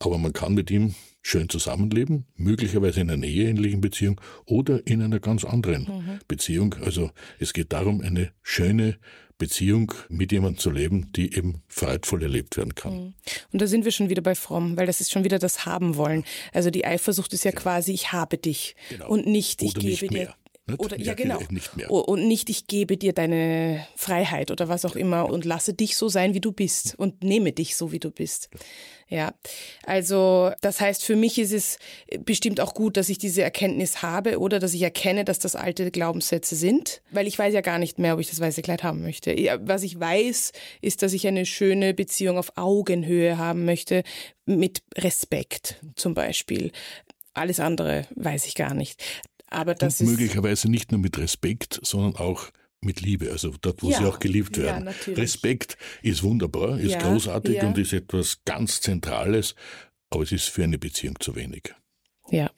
Aber 0.00 0.18
man 0.18 0.32
kann 0.32 0.54
mit 0.54 0.70
ihm 0.70 0.94
schön 1.22 1.48
zusammenleben, 1.48 2.26
möglicherweise 2.36 3.00
in 3.00 3.10
einer 3.10 3.26
eheähnlichen 3.26 3.80
Beziehung 3.80 4.20
oder 4.44 4.86
in 4.86 5.00
einer 5.02 5.20
ganz 5.20 5.44
anderen 5.44 5.84
mhm. 5.84 6.18
Beziehung. 6.28 6.74
Also 6.82 7.10
es 7.38 7.54
geht 7.54 7.72
darum, 7.72 8.02
eine 8.02 8.32
schöne 8.42 8.98
Beziehung 9.38 9.92
mit 10.08 10.32
jemandem 10.32 10.58
zu 10.58 10.70
leben, 10.70 11.12
die 11.12 11.34
eben 11.34 11.62
freudvoll 11.68 12.22
erlebt 12.22 12.56
werden 12.56 12.74
kann. 12.74 12.92
Mhm. 12.92 13.14
Und 13.52 13.62
da 13.62 13.66
sind 13.66 13.84
wir 13.84 13.92
schon 13.92 14.08
wieder 14.08 14.22
bei 14.22 14.34
Fromm, 14.34 14.76
weil 14.76 14.86
das 14.86 15.00
ist 15.00 15.10
schon 15.10 15.24
wieder 15.24 15.38
das 15.38 15.66
Haben 15.66 15.96
wollen. 15.96 16.24
Also 16.52 16.70
die 16.70 16.84
Eifersucht 16.84 17.32
ist 17.32 17.44
ja 17.44 17.50
genau. 17.50 17.62
quasi, 17.62 17.92
ich 17.92 18.12
habe 18.12 18.38
dich 18.38 18.76
genau. 18.88 19.08
und 19.08 19.26
nicht, 19.26 19.62
ich 19.62 19.76
Oder 19.76 19.80
gebe 19.80 20.08
dir 20.08 20.34
Nicht? 20.66 20.80
Oder 20.80 20.98
Ich 20.98 21.06
ja, 21.06 21.14
genau. 21.14 21.40
Nicht 21.50 21.76
mehr. 21.76 21.90
Und 21.90 22.26
nicht, 22.26 22.48
ich 22.48 22.66
gebe 22.66 22.96
dir 22.96 23.12
deine 23.12 23.86
Freiheit 23.96 24.50
oder 24.50 24.68
was 24.68 24.84
auch 24.86 24.96
immer 24.96 25.28
und 25.30 25.44
lasse 25.44 25.74
dich 25.74 25.96
so 25.96 26.08
sein, 26.08 26.32
wie 26.32 26.40
du 26.40 26.52
bist 26.52 26.94
und 26.98 27.22
nehme 27.22 27.52
dich 27.52 27.76
so, 27.76 27.92
wie 27.92 27.98
du 27.98 28.10
bist. 28.10 28.48
Ja, 29.08 29.34
also 29.84 30.52
das 30.62 30.80
heißt, 30.80 31.04
für 31.04 31.16
mich 31.16 31.38
ist 31.38 31.52
es 31.52 31.78
bestimmt 32.20 32.60
auch 32.60 32.72
gut, 32.72 32.96
dass 32.96 33.10
ich 33.10 33.18
diese 33.18 33.42
Erkenntnis 33.42 34.00
habe 34.00 34.38
oder 34.38 34.58
dass 34.58 34.72
ich 34.72 34.80
erkenne, 34.80 35.26
dass 35.26 35.38
das 35.38 35.54
alte 35.54 35.90
Glaubenssätze 35.90 36.56
sind, 36.56 37.02
weil 37.10 37.26
ich 37.26 37.38
weiß 37.38 37.52
ja 37.52 37.60
gar 37.60 37.78
nicht 37.78 37.98
mehr, 37.98 38.14
ob 38.14 38.20
ich 38.20 38.30
das 38.30 38.40
weiße 38.40 38.62
Kleid 38.62 38.82
haben 38.82 39.02
möchte. 39.02 39.38
Ja, 39.38 39.58
Was 39.60 39.82
ich 39.82 40.00
weiß, 40.00 40.52
ist, 40.80 41.02
dass 41.02 41.12
ich 41.12 41.26
eine 41.26 41.44
schöne 41.44 41.92
Beziehung 41.92 42.38
auf 42.38 42.56
Augenhöhe 42.56 43.36
haben 43.36 43.66
möchte, 43.66 44.02
mit 44.46 44.82
Respekt 44.96 45.80
zum 45.96 46.14
Beispiel. 46.14 46.72
Alles 47.34 47.60
andere 47.60 48.06
weiß 48.14 48.46
ich 48.46 48.54
gar 48.54 48.72
nicht. 48.72 49.02
Aber 49.54 49.74
das 49.74 50.00
und 50.00 50.06
ist 50.06 50.10
möglicherweise 50.10 50.70
nicht 50.70 50.92
nur 50.92 51.00
mit 51.00 51.18
Respekt, 51.18 51.80
sondern 51.82 52.16
auch 52.16 52.50
mit 52.80 53.00
Liebe, 53.00 53.30
also 53.30 53.54
dort, 53.60 53.82
wo 53.82 53.90
Ja, 53.90 53.98
sie 53.98 54.04
auch 54.04 54.18
geliebt 54.18 54.56
ja, 54.56 54.64
werden. 54.64 54.84
natürlich. 54.84 55.18
Respekt 55.18 55.78
ist 56.02 56.22
wunderbar, 56.22 56.78
ist 56.78 56.92
Ja, 56.92 56.98
großartig 56.98 57.56
ja. 57.56 57.66
und 57.66 57.78
ist 57.78 57.92
etwas 57.92 58.40
ganz 58.44 58.80
Zentrales, 58.80 59.54
aber 60.10 60.22
es 60.22 60.32
ist 60.32 60.48
für 60.50 60.64
eine 60.64 60.78
Beziehung 60.78 61.18
zu 61.18 61.34
wenig. 61.34 61.74
Ja. 62.30 62.50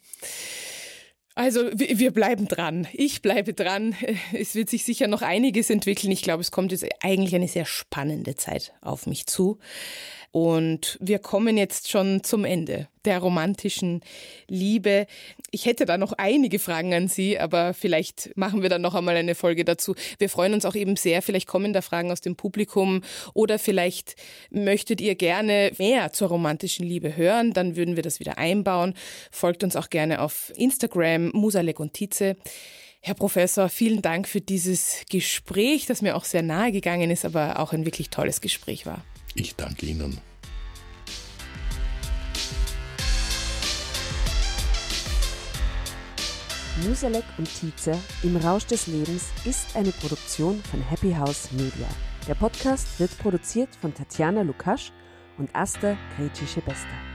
Also 1.36 1.70
wir 1.74 2.12
bleiben 2.12 2.48
dran. 2.48 2.88
Ich 2.94 3.20
bleibe 3.20 3.52
dran. 3.52 3.94
Es 4.32 4.54
wird 4.54 4.70
sich 4.70 4.84
sicher 4.84 5.06
noch 5.06 5.20
einiges 5.20 5.68
entwickeln. 5.68 6.10
Ich 6.10 6.22
glaube, 6.22 6.40
es 6.40 6.50
kommt 6.50 6.72
jetzt 6.72 6.86
eigentlich 7.02 7.34
eine 7.34 7.46
sehr 7.46 7.66
spannende 7.66 8.36
Zeit 8.36 8.72
auf 8.80 9.06
mich 9.06 9.26
zu. 9.26 9.58
Und 10.36 10.98
wir 11.00 11.18
kommen 11.18 11.56
jetzt 11.56 11.88
schon 11.88 12.22
zum 12.22 12.44
Ende 12.44 12.88
der 13.06 13.20
romantischen 13.20 14.02
Liebe. 14.48 15.06
Ich 15.50 15.64
hätte 15.64 15.86
da 15.86 15.96
noch 15.96 16.12
einige 16.12 16.58
Fragen 16.58 16.92
an 16.92 17.08
Sie, 17.08 17.38
aber 17.38 17.72
vielleicht 17.72 18.36
machen 18.36 18.60
wir 18.60 18.68
dann 18.68 18.82
noch 18.82 18.94
einmal 18.94 19.16
eine 19.16 19.34
Folge 19.34 19.64
dazu. 19.64 19.94
Wir 20.18 20.28
freuen 20.28 20.52
uns 20.52 20.66
auch 20.66 20.74
eben 20.74 20.96
sehr. 20.96 21.22
Vielleicht 21.22 21.46
kommen 21.46 21.72
da 21.72 21.80
Fragen 21.80 22.12
aus 22.12 22.20
dem 22.20 22.36
Publikum 22.36 23.00
oder 23.32 23.58
vielleicht 23.58 24.14
möchtet 24.50 25.00
ihr 25.00 25.14
gerne 25.14 25.72
mehr 25.78 26.12
zur 26.12 26.28
romantischen 26.28 26.84
Liebe 26.84 27.16
hören. 27.16 27.54
Dann 27.54 27.74
würden 27.74 27.96
wir 27.96 28.02
das 28.02 28.20
wieder 28.20 28.36
einbauen. 28.36 28.92
Folgt 29.30 29.64
uns 29.64 29.74
auch 29.74 29.88
gerne 29.88 30.20
auf 30.20 30.52
Instagram, 30.58 31.30
Musalek 31.30 31.80
und 31.80 31.94
Tietze. 31.94 32.36
Herr 33.00 33.14
Professor, 33.14 33.70
vielen 33.70 34.02
Dank 34.02 34.28
für 34.28 34.42
dieses 34.42 35.00
Gespräch, 35.08 35.86
das 35.86 36.02
mir 36.02 36.14
auch 36.14 36.24
sehr 36.24 36.42
nahe 36.42 36.72
gegangen 36.72 37.10
ist, 37.10 37.24
aber 37.24 37.58
auch 37.58 37.72
ein 37.72 37.86
wirklich 37.86 38.10
tolles 38.10 38.42
Gespräch 38.42 38.84
war. 38.84 39.02
Ich 39.38 39.54
danke 39.54 39.84
Ihnen. 39.84 40.18
Musalek 46.82 47.24
und 47.36 47.48
Tietze 47.48 47.98
im 48.22 48.36
Rausch 48.36 48.66
des 48.66 48.86
Lebens 48.86 49.30
ist 49.44 49.76
eine 49.76 49.92
Produktion 49.92 50.62
von 50.70 50.80
Happy 50.80 51.12
House 51.12 51.52
Media. 51.52 51.88
Der 52.26 52.34
Podcast 52.34 52.98
wird 52.98 53.16
produziert 53.18 53.68
von 53.76 53.92
Tatjana 53.92 54.40
Lukasch 54.42 54.90
und 55.36 55.54
Asta 55.54 55.96
Krejci-Bester. 56.16 57.05